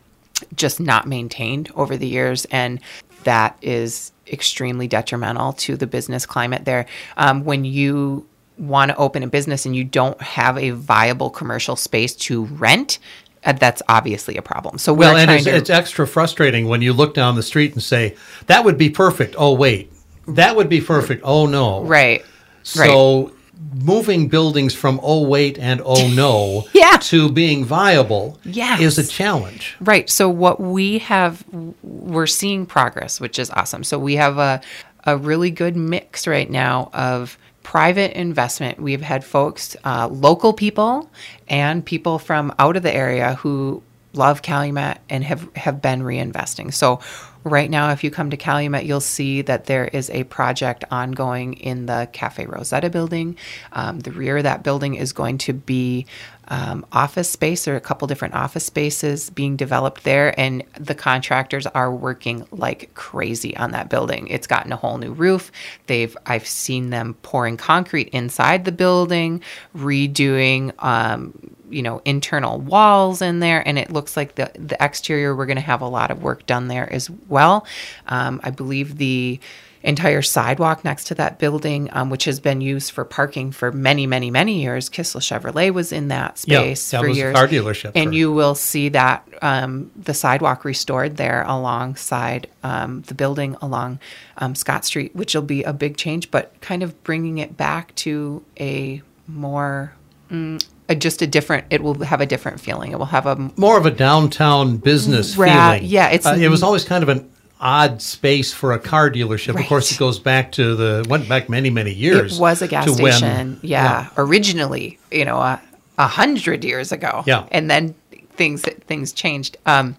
just 0.57 0.81
not 0.81 1.07
maintained 1.07 1.71
over 1.77 1.97
the 1.97 2.09
years, 2.09 2.47
and 2.47 2.81
that 3.25 3.57
is 3.63 4.13
extremely 4.27 4.89
detrimental 4.89 5.53
to 5.53 5.77
the 5.77 5.87
business 5.87 6.27
climate 6.27 6.65
there. 6.65 6.87
Um, 7.17 7.45
when 7.45 7.65
you 7.65 8.27
want 8.63 8.91
to 8.91 8.97
open 8.97 9.23
a 9.23 9.27
business 9.27 9.67
and 9.67 9.75
you 9.75 9.85
don't 9.85 10.21
have 10.23 10.57
a 10.57 10.71
viable 10.71 11.31
commercial 11.31 11.77
space 11.77 12.15
to 12.15 12.45
rent, 12.45 12.99
uh, 13.45 13.53
that's 13.53 13.83
obviously 13.89 14.37
a 14.37 14.43
problem. 14.43 14.79
So 14.79 14.95
Well, 14.95 15.17
and 15.17 15.31
it's, 15.31 15.45
to 15.45 15.55
it's 15.57 15.71
extra 15.71 16.07
frustrating 16.07 16.69
when 16.69 16.81
you 16.81 16.93
look 16.93 17.13
down 17.13 17.35
the 17.35 17.43
street 17.43 17.73
and 17.75 17.83
say, 17.83 18.17
that 18.47 18.65
would 18.65 18.79
be 18.79 18.89
perfect. 18.89 19.35
Oh, 19.37 19.55
wait. 19.55 19.93
That 20.29 20.55
would 20.57 20.69
be 20.69 20.81
perfect. 20.81 21.23
Oh, 21.25 21.47
no. 21.47 21.83
right. 21.83 22.25
So 22.63 23.33
moving 23.75 24.29
buildings 24.29 24.75
from 24.75 25.01
oh, 25.03 25.27
wait 25.27 25.59
and 25.59 25.81
oh, 25.85 26.09
no 26.15 26.69
Yeah. 26.73 26.99
to 27.03 27.31
being 27.33 27.65
viable 27.65 28.39
Yes. 28.45 28.81
is 28.81 28.99
a 28.99 29.07
challenge. 29.07 29.77
Right. 29.81 30.09
So 30.09 30.29
what 30.29 30.61
we 30.61 30.99
have, 30.99 31.45
we're 31.83 32.27
seeing 32.29 32.67
progress, 32.67 33.21
which 33.21 33.39
is 33.41 33.51
awesome. 33.51 33.83
So 33.83 33.99
we 33.99 34.15
have 34.17 34.39
a 34.39 34.61
a 35.05 35.17
really 35.17 35.51
good 35.51 35.75
mix 35.77 36.29
right 36.29 36.49
now 36.49 36.89
of 36.93 37.37
private 37.63 38.19
investment. 38.19 38.81
We've 38.81 39.03
had 39.03 39.25
folks, 39.25 39.77
uh, 39.85 40.09
local 40.09 40.53
people, 40.53 41.11
and 41.49 41.85
people 41.85 42.19
from 42.19 42.55
out 42.59 42.77
of 42.77 42.83
the 42.83 42.95
area 42.95 43.35
who 43.35 43.83
love 44.15 44.43
Calumet 44.43 44.99
and 45.09 45.25
have 45.25 45.49
have 45.57 45.81
been 45.81 46.03
reinvesting. 46.03 46.73
So 46.73 47.01
right 47.45 47.71
now, 47.71 47.91
if 47.91 48.05
you 48.05 48.11
come 48.11 48.31
to 48.31 48.37
Calumet, 48.37 48.85
you'll 48.85 49.01
see 49.01 49.43
that 49.43 49.67
there 49.67 49.87
is 49.87 50.11
a 50.11 50.25
project 50.25 50.85
ongoing 50.91 51.55
in 51.55 51.87
the 51.87 52.09
Cafe 52.13 52.47
Rosetta 52.47 52.91
building. 52.91 53.37
Um, 53.73 54.01
the 54.01 54.13
rear 54.13 54.39
of 54.39 54.43
that 54.45 54.63
building 54.63 54.95
is 54.95 55.13
going 55.13 55.39
to 55.39 55.53
be 55.53 56.07
um, 56.53 56.85
office 56.93 57.31
space. 57.31 57.67
Are 57.67 57.77
a 57.77 57.81
couple 57.81 58.07
different 58.07 58.35
office 58.35 58.67
spaces 58.67 59.31
being 59.31 59.57
developed 59.57 60.05
there, 60.05 60.39
and 60.39 60.63
the 60.79 60.95
contractors 60.95 61.67
are 61.67 61.93
working 61.93 62.47
like 62.53 62.93
crazy 62.93 63.57
on 63.57 63.71
that 63.71 63.89
building. 63.89 64.29
It's 64.29 64.47
gotten 64.47 64.71
a 64.71 64.77
whole 64.77 64.99
new 64.99 65.13
roof. 65.13 65.51
They've 65.87 66.15
I've 66.27 66.47
seen 66.47 66.91
them 66.91 67.15
pouring 67.23 67.57
concrete 67.57 68.11
inside 68.11 68.67
the 68.67 68.73
building, 68.73 69.43
redoing. 69.75 70.73
Um, 70.85 71.57
you 71.71 71.81
know 71.81 72.03
internal 72.05 72.61
walls 72.61 73.23
in 73.23 73.41
there 73.41 73.67
and 73.67 73.79
it 73.79 73.91
looks 73.91 74.15
like 74.15 74.35
the 74.35 74.51
the 74.57 74.77
exterior 74.85 75.35
we're 75.35 75.47
going 75.47 75.57
to 75.57 75.63
have 75.63 75.81
a 75.81 75.89
lot 75.89 76.11
of 76.11 76.23
work 76.23 76.45
done 76.45 76.69
there 76.69 76.93
as 76.93 77.09
well 77.29 77.67
um, 78.09 78.43
i 78.45 78.51
believe 78.51 78.99
the 78.99 79.41
entire 79.83 80.23
sidewalk 80.23 80.85
next 80.85 81.05
to 81.09 81.15
that 81.17 81.39
building 81.39 81.89
um, 81.93 82.09
which 82.11 82.25
has 82.25 82.39
been 82.41 82.61
used 82.61 82.93
for 82.93 83.05
parking 83.05 83.51
for 83.53 83.73
many 83.73 84.07
many 84.07 84.31
many 84.31 84.61
years. 84.63 84.89
Kissel 84.89 85.21
chevrolet 85.21 85.71
was 85.73 85.93
in 85.93 86.09
that 86.09 86.43
Yeah, 86.47 86.61
space 86.61 86.91
that 86.93 87.01
for 87.01 87.09
years. 87.09 87.35
car 87.35 87.49
dealership 87.49 87.93
and 87.95 88.11
for- 88.11 88.15
you 88.15 88.33
will 88.33 88.55
see 88.55 88.89
that 88.91 89.27
um, 89.43 89.91
the 89.97 90.15
sidewalk 90.15 90.65
restored 90.65 91.17
there 91.17 91.43
alongside 91.47 92.49
um, 92.63 93.03
the 93.03 93.15
building 93.15 93.57
along 93.61 93.99
um, 94.39 94.55
scott 94.55 94.85
street 94.85 95.15
which 95.17 95.35
will 95.35 95.43
be 95.43 95.63
a 95.65 95.73
big 95.73 95.97
change 95.97 96.31
but 96.31 96.59
kind 96.61 96.83
of 96.83 97.03
bringing 97.05 97.39
it 97.39 97.57
back 97.57 97.95
to 97.97 98.45
a 98.61 99.03
more 99.27 99.93
mm, 100.31 100.65
just 100.99 101.23
a 101.23 101.27
different 101.27 101.65
it 101.71 101.83
will 101.83 102.05
have 102.05 102.21
a 102.21 102.27
different 102.27 102.61
feeling. 102.61 102.93
It 102.93 102.99
will 102.99 103.07
have 103.07 103.27
a 103.27 103.51
More 103.57 103.79
of 103.79 103.87
a 103.87 103.91
downtown 103.91 104.77
business 104.77 105.37
Ra- 105.37 105.47
feeling. 105.77 105.89
yeah, 105.91 106.11
it's- 106.11 106.27
Uh, 106.27 106.39
it 106.39 106.49
was 106.49 106.63
always 106.63 106.85
kind 106.85 107.03
of 107.03 107.09
an 107.09 107.29
odd 107.63 108.03
space 108.03 108.53
for 108.53 108.73
a 108.73 108.79
car 108.79 109.09
dealership. 109.11 109.59
Of 109.59 109.67
course, 109.67 109.93
it 109.93 109.99
goes 109.99 110.19
back 110.19 110.53
to 110.53 110.75
the 110.75 111.07
went 111.09 111.29
back 111.29 111.49
many 111.49 111.71
many 111.71 111.93
years. 111.95 112.37
It 112.37 112.41
was 112.41 112.61
a 112.61 112.69
gas 112.69 112.85
to 112.85 113.03
when- 113.03 113.13
station. 113.13 113.61
yeah. 113.63 114.11
Originally, 114.19 114.99
you 115.11 115.25
know, 115.25 115.39
a, 115.39 115.61
a 115.97 116.07
hundred 116.09 116.65
years 116.65 116.93
ago. 116.93 117.23
Yeah. 117.27 117.47
And 117.53 117.71
then 117.71 117.95
things 118.37 118.63
things 118.63 119.13
changed. 119.13 119.57
Um, 119.65 119.97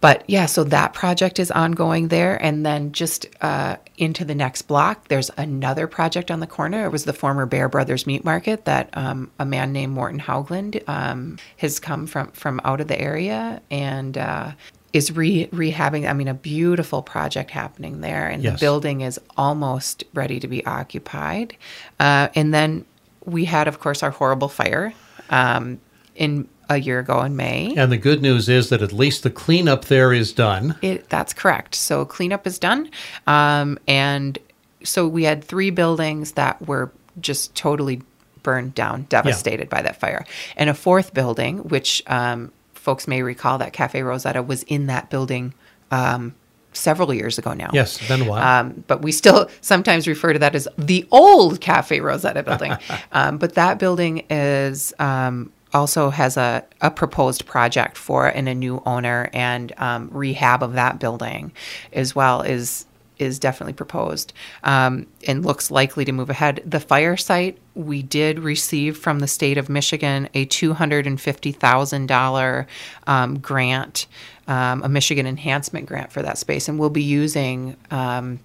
but 0.00 0.24
yeah, 0.28 0.46
so 0.46 0.62
that 0.64 0.92
project 0.92 1.38
is 1.38 1.50
ongoing 1.50 2.08
there, 2.08 2.40
and 2.42 2.64
then 2.66 2.92
just 2.92 3.26
uh, 3.40 3.76
into 3.96 4.24
the 4.24 4.34
next 4.34 4.62
block, 4.62 5.08
there's 5.08 5.30
another 5.36 5.86
project 5.86 6.30
on 6.30 6.40
the 6.40 6.46
corner. 6.46 6.84
It 6.84 6.92
was 6.92 7.04
the 7.04 7.14
former 7.14 7.46
Bear 7.46 7.68
Brothers 7.68 8.06
Meat 8.06 8.24
Market 8.24 8.66
that 8.66 8.90
um, 8.92 9.30
a 9.38 9.44
man 9.46 9.72
named 9.72 9.94
Morton 9.94 10.20
Haugland 10.20 10.86
um, 10.88 11.38
has 11.56 11.80
come 11.80 12.06
from 12.06 12.28
from 12.32 12.60
out 12.64 12.80
of 12.80 12.88
the 12.88 12.98
area 13.00 13.60
and. 13.70 14.16
Uh, 14.16 14.52
is 14.96 15.14
re- 15.14 15.46
rehabbing. 15.48 16.08
I 16.08 16.14
mean, 16.14 16.28
a 16.28 16.34
beautiful 16.34 17.02
project 17.02 17.50
happening 17.50 18.00
there, 18.00 18.26
and 18.28 18.42
Yes. 18.42 18.54
the 18.54 18.64
building 18.64 19.02
is 19.02 19.20
almost 19.36 20.04
ready 20.14 20.40
to 20.40 20.48
be 20.48 20.64
occupied. 20.64 21.54
Uh, 22.00 22.28
and 22.34 22.54
then 22.54 22.86
we 23.24 23.44
had, 23.44 23.68
of 23.68 23.78
course, 23.78 24.02
our 24.02 24.10
horrible 24.10 24.48
fire 24.48 24.94
um, 25.28 25.78
in 26.14 26.48
a 26.70 26.78
year 26.78 26.98
ago 26.98 27.20
in 27.22 27.36
May. 27.36 27.74
And 27.76 27.92
the 27.92 27.98
good 27.98 28.22
news 28.22 28.48
is 28.48 28.70
that 28.70 28.80
at 28.82 28.92
least 28.92 29.22
the 29.22 29.30
cleanup 29.30 29.84
there 29.84 30.12
is 30.14 30.32
done. 30.32 30.76
It, 30.82 31.08
that's 31.10 31.32
correct. 31.34 31.74
So 31.74 32.04
cleanup 32.04 32.46
is 32.46 32.58
done. 32.58 32.90
Um, 33.26 33.78
and 33.86 34.38
so 34.82 35.06
we 35.06 35.24
had 35.24 35.44
three 35.44 35.70
buildings 35.70 36.32
that 36.32 36.66
were 36.66 36.90
just 37.20 37.54
totally 37.54 38.02
burned 38.42 38.74
down, 38.74 39.02
devastated 39.08 39.68
by 39.68 39.82
that 39.82 40.00
fire. 40.00 40.24
And 40.56 40.70
a 40.70 40.74
fourth 40.74 41.12
building, 41.12 41.58
which 41.58 42.02
um, 42.06 42.52
folks 42.86 43.08
may 43.08 43.20
recall 43.20 43.58
that 43.58 43.72
Cafe 43.72 44.00
Rosetta 44.00 44.44
was 44.44 44.62
in 44.62 44.86
that 44.86 45.10
building 45.10 45.52
um, 45.90 46.36
several 46.72 47.12
years 47.12 47.36
ago 47.36 47.52
now. 47.52 47.68
Yes, 47.72 48.06
been 48.06 48.22
a 48.22 48.24
while. 48.30 48.60
Um, 48.60 48.84
but 48.86 49.02
we 49.02 49.10
still 49.10 49.50
sometimes 49.60 50.06
refer 50.06 50.32
to 50.32 50.38
that 50.38 50.54
as 50.54 50.68
the 50.78 51.04
old 51.10 51.60
Cafe 51.60 51.98
Rosetta 51.98 52.44
building. 52.44 52.76
um, 53.12 53.38
but 53.38 53.54
that 53.54 53.80
building 53.80 54.24
is 54.30 54.94
um, 55.00 55.52
also 55.74 56.10
has 56.10 56.36
a, 56.36 56.64
a 56.80 56.92
proposed 56.92 57.44
project 57.44 57.98
for 57.98 58.28
and 58.28 58.48
a 58.48 58.54
new 58.54 58.80
owner 58.86 59.30
and 59.32 59.72
um, 59.78 60.08
rehab 60.12 60.62
of 60.62 60.74
that 60.74 61.00
building 61.00 61.50
as 61.92 62.14
well 62.14 62.40
is 62.42 62.86
is 63.18 63.38
definitely 63.38 63.72
proposed 63.72 64.32
um, 64.62 65.06
and 65.26 65.44
looks 65.44 65.70
likely 65.70 66.04
to 66.04 66.12
move 66.12 66.30
ahead. 66.30 66.62
The 66.64 66.80
fire 66.80 67.16
site, 67.16 67.58
we 67.74 68.02
did 68.02 68.38
receive 68.38 68.96
from 68.96 69.20
the 69.20 69.28
state 69.28 69.58
of 69.58 69.68
Michigan 69.68 70.28
a 70.34 70.46
$250,000 70.46 72.66
um, 73.06 73.38
grant, 73.38 74.06
um, 74.48 74.82
a 74.82 74.88
Michigan 74.88 75.26
enhancement 75.26 75.86
grant 75.86 76.12
for 76.12 76.22
that 76.22 76.38
space, 76.38 76.68
and 76.68 76.78
we'll 76.78 76.90
be 76.90 77.02
using 77.02 77.76
um, 77.90 78.40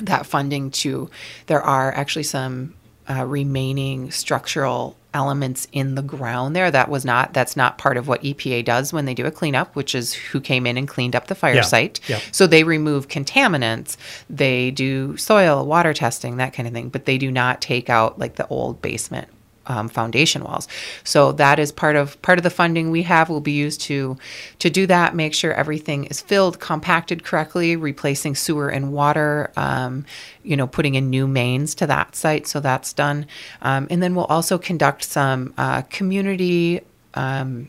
that 0.00 0.26
funding 0.26 0.70
to. 0.70 1.10
There 1.46 1.62
are 1.62 1.92
actually 1.92 2.24
some 2.24 2.74
uh, 3.08 3.24
remaining 3.26 4.10
structural 4.10 4.96
elements 5.14 5.66
in 5.72 5.94
the 5.94 6.02
ground 6.02 6.56
there 6.56 6.70
that 6.70 6.88
was 6.88 7.04
not 7.04 7.32
that's 7.34 7.56
not 7.56 7.76
part 7.78 7.96
of 7.96 8.08
what 8.08 8.22
EPA 8.22 8.64
does 8.64 8.92
when 8.92 9.04
they 9.04 9.14
do 9.14 9.26
a 9.26 9.30
cleanup 9.30 9.74
which 9.76 9.94
is 9.94 10.14
who 10.14 10.40
came 10.40 10.66
in 10.66 10.76
and 10.78 10.88
cleaned 10.88 11.14
up 11.14 11.26
the 11.26 11.34
fire 11.34 11.54
Yeah, 11.56 11.60
site 11.62 12.00
yeah. 12.08 12.20
so 12.30 12.46
they 12.46 12.64
remove 12.64 13.08
contaminants 13.08 13.96
they 14.30 14.70
do 14.70 15.16
soil 15.16 15.66
water 15.66 15.92
testing 15.92 16.36
that 16.38 16.52
kind 16.54 16.66
of 16.66 16.72
thing 16.74 16.88
but 16.88 17.04
they 17.04 17.18
do 17.18 17.30
not 17.30 17.60
take 17.60 17.90
out 17.90 18.18
like 18.18 18.36
the 18.36 18.46
old 18.48 18.80
basement 18.80 19.28
um, 19.66 19.88
foundation 19.88 20.44
walls 20.44 20.68
so 21.04 21.32
that 21.32 21.58
is 21.58 21.72
part 21.72 21.96
of 21.96 22.20
part 22.22 22.38
of 22.38 22.42
the 22.42 22.50
funding 22.50 22.90
we 22.90 23.02
have 23.02 23.28
will 23.28 23.40
be 23.40 23.52
used 23.52 23.80
to 23.80 24.16
to 24.58 24.70
do 24.70 24.86
that 24.86 25.14
make 25.14 25.34
sure 25.34 25.52
everything 25.52 26.04
is 26.04 26.20
filled 26.20 26.58
compacted 26.60 27.24
correctly 27.24 27.76
replacing 27.76 28.34
sewer 28.34 28.68
and 28.68 28.92
water 28.92 29.50
um, 29.56 30.04
you 30.42 30.56
know 30.56 30.66
putting 30.66 30.94
in 30.94 31.10
new 31.10 31.26
mains 31.26 31.74
to 31.74 31.86
that 31.86 32.14
site 32.16 32.46
so 32.46 32.60
that's 32.60 32.92
done 32.92 33.26
um, 33.62 33.86
and 33.90 34.02
then 34.02 34.14
we'll 34.14 34.24
also 34.26 34.58
conduct 34.58 35.04
some 35.04 35.52
uh, 35.58 35.82
community 35.82 36.80
um, 37.14 37.68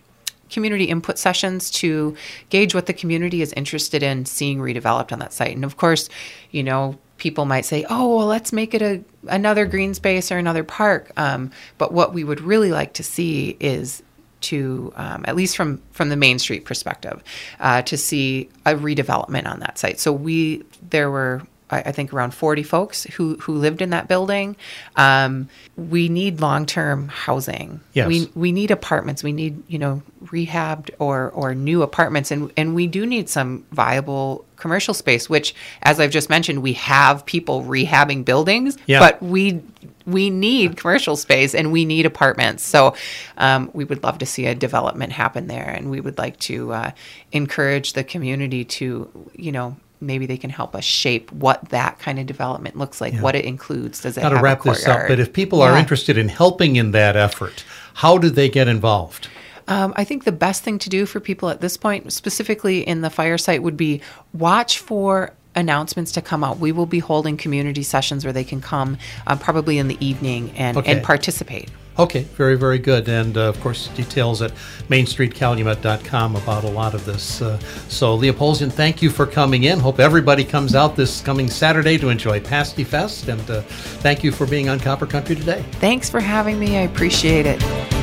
community 0.53 0.85
input 0.85 1.17
sessions 1.17 1.69
to 1.71 2.15
gauge 2.49 2.73
what 2.75 2.85
the 2.85 2.93
community 2.93 3.41
is 3.41 3.51
interested 3.53 4.03
in 4.03 4.25
seeing 4.25 4.59
redeveloped 4.59 5.11
on 5.11 5.19
that 5.19 5.33
site. 5.33 5.55
And 5.55 5.65
of 5.65 5.77
course, 5.77 6.07
you 6.51 6.63
know, 6.63 6.97
people 7.23 7.45
might 7.45 7.63
say, 7.63 7.85
"Oh, 7.89 8.17
well, 8.17 8.27
let's 8.27 8.51
make 8.51 8.73
it 8.73 8.81
a 8.81 9.01
another 9.27 9.65
green 9.65 9.93
space 9.93 10.29
or 10.29 10.37
another 10.37 10.65
park." 10.65 11.09
Um, 11.15 11.51
but 11.77 11.93
what 11.93 12.13
we 12.13 12.25
would 12.25 12.41
really 12.41 12.71
like 12.71 12.91
to 12.95 13.03
see 13.03 13.55
is 13.61 14.03
to 14.41 14.91
um, 14.97 15.23
at 15.25 15.33
least 15.37 15.55
from 15.55 15.81
from 15.91 16.09
the 16.09 16.17
main 16.17 16.37
street 16.37 16.65
perspective 16.65 17.23
uh, 17.61 17.81
to 17.83 17.95
see 17.95 18.49
a 18.65 18.75
redevelopment 18.75 19.47
on 19.47 19.61
that 19.61 19.77
site 19.77 20.01
so 20.01 20.11
we 20.11 20.61
there 20.89 21.09
were 21.09 21.41
I 21.73 21.79
I 21.85 21.91
think 21.91 22.13
around 22.13 22.33
40 22.33 22.63
folks 22.63 23.03
who, 23.03 23.35
who 23.37 23.53
lived 23.55 23.81
in 23.81 23.89
that 23.91 24.07
building. 24.07 24.55
Um, 24.95 25.49
we 25.75 26.07
need 26.07 26.39
long-term 26.39 27.07
housing. 27.07 27.79
Yes. 27.93 28.07
We, 28.07 28.29
we 28.35 28.51
need 28.51 28.69
apartments. 28.71 29.23
We 29.23 29.31
need, 29.33 29.63
you 29.67 29.79
know, 29.79 30.03
rehabbed 30.25 30.91
or, 30.99 31.31
or 31.31 31.55
new 31.55 31.81
apartments. 31.81 32.29
And, 32.31 32.51
and 32.55 32.75
we 32.75 32.85
do 32.87 33.05
need 33.05 33.27
some 33.27 33.65
viable 33.71 34.45
commercial 34.55 34.93
space, 34.93 35.29
which, 35.29 35.55
as 35.81 35.99
I've 35.99 36.11
just 36.11 36.29
mentioned, 36.29 36.61
we 36.61 36.73
have 36.73 37.25
people 37.25 37.63
rehabbing 37.63 38.23
buildings, 38.23 38.77
Yeah. 38.85 38.99
but 38.99 39.21
we 39.21 39.61
we 40.05 40.29
need 40.29 40.75
commercial 40.75 41.15
space 41.15 41.55
and 41.55 41.71
we 41.71 41.85
need 41.85 42.05
apartments. 42.05 42.61
So 42.63 42.93
um, 43.37 43.69
we 43.73 43.85
would 43.85 44.03
love 44.03 44.17
to 44.17 44.25
see 44.25 44.45
a 44.47 44.53
development 44.53 45.13
happen 45.13 45.47
there, 45.47 45.67
and 45.69 45.89
we 45.89 46.01
would 46.01 46.17
like 46.17 46.37
to 46.41 46.73
uh, 46.73 46.91
encourage 47.31 47.93
the 47.93 48.03
community 48.03 48.65
to, 48.65 49.09
you 49.33 49.51
know, 49.53 49.77
maybe 50.05 50.25
they 50.25 50.37
can 50.37 50.49
help 50.49 50.75
us 50.75 50.83
shape 50.83 51.31
what 51.31 51.69
that 51.69 51.99
kind 51.99 52.19
of 52.19 52.25
development 52.25 52.77
looks 52.77 53.01
like, 53.01 53.13
what 53.15 53.35
it 53.35 53.45
includes. 53.45 54.01
Does 54.01 54.17
it 54.17 54.21
Got 54.21 54.29
to 54.29 54.41
wrap 54.41 54.63
this 54.63 54.87
up, 54.87 55.07
but 55.07 55.19
if 55.19 55.33
people 55.33 55.61
are 55.61 55.77
interested 55.77 56.17
in 56.17 56.29
helping 56.29 56.75
in 56.75 56.91
that 56.91 57.15
effort, 57.15 57.63
how 57.95 58.17
do 58.17 58.29
they 58.29 58.49
get 58.49 58.67
involved? 58.67 59.27
Um, 59.67 59.93
I 59.95 60.03
think 60.03 60.25
the 60.25 60.31
best 60.33 60.63
thing 60.63 60.77
to 60.79 60.89
do 60.89 61.05
for 61.05 61.19
people 61.19 61.49
at 61.49 61.61
this 61.61 61.77
point, 61.77 62.11
specifically 62.11 62.85
in 62.85 63.01
the 63.01 63.09
fire 63.09 63.37
site, 63.37 63.63
would 63.63 63.77
be 63.77 64.01
watch 64.33 64.79
for 64.79 65.31
announcements 65.55 66.11
to 66.13 66.21
come 66.21 66.43
out. 66.43 66.59
We 66.59 66.71
will 66.71 66.85
be 66.85 66.99
holding 66.99 67.37
community 67.37 67.83
sessions 67.83 68.25
where 68.25 68.33
they 68.33 68.43
can 68.43 68.59
come, 68.59 68.97
uh, 69.27 69.35
probably 69.35 69.77
in 69.77 69.87
the 69.87 70.05
evening, 70.05 70.51
and, 70.57 70.77
Okay. 70.77 70.91
and 70.91 71.03
participate. 71.03 71.69
Okay, 71.99 72.23
very, 72.23 72.55
very 72.55 72.79
good. 72.79 73.07
And 73.07 73.37
uh, 73.37 73.41
of 73.49 73.59
course, 73.61 73.87
details 73.89 74.41
at 74.41 74.51
mainstreetcalumet.com 74.89 76.35
about 76.35 76.63
a 76.63 76.69
lot 76.69 76.93
of 76.93 77.05
this. 77.05 77.41
Uh, 77.41 77.59
so, 77.87 78.15
Leah 78.15 78.33
Polzin, 78.33 78.71
thank 78.71 79.01
you 79.01 79.09
for 79.09 79.25
coming 79.25 79.65
in. 79.65 79.79
Hope 79.79 79.99
everybody 79.99 80.43
comes 80.43 80.75
out 80.75 80.95
this 80.95 81.21
coming 81.21 81.49
Saturday 81.49 81.97
to 81.99 82.09
enjoy 82.09 82.39
Pasty 82.39 82.83
Fest. 82.83 83.27
And 83.27 83.47
uh, 83.49 83.61
thank 84.01 84.23
you 84.23 84.31
for 84.31 84.47
being 84.47 84.69
on 84.69 84.79
Copper 84.79 85.05
Country 85.05 85.35
today. 85.35 85.63
Thanks 85.73 86.09
for 86.09 86.19
having 86.19 86.59
me. 86.59 86.77
I 86.77 86.81
appreciate 86.81 87.45
it. 87.45 88.02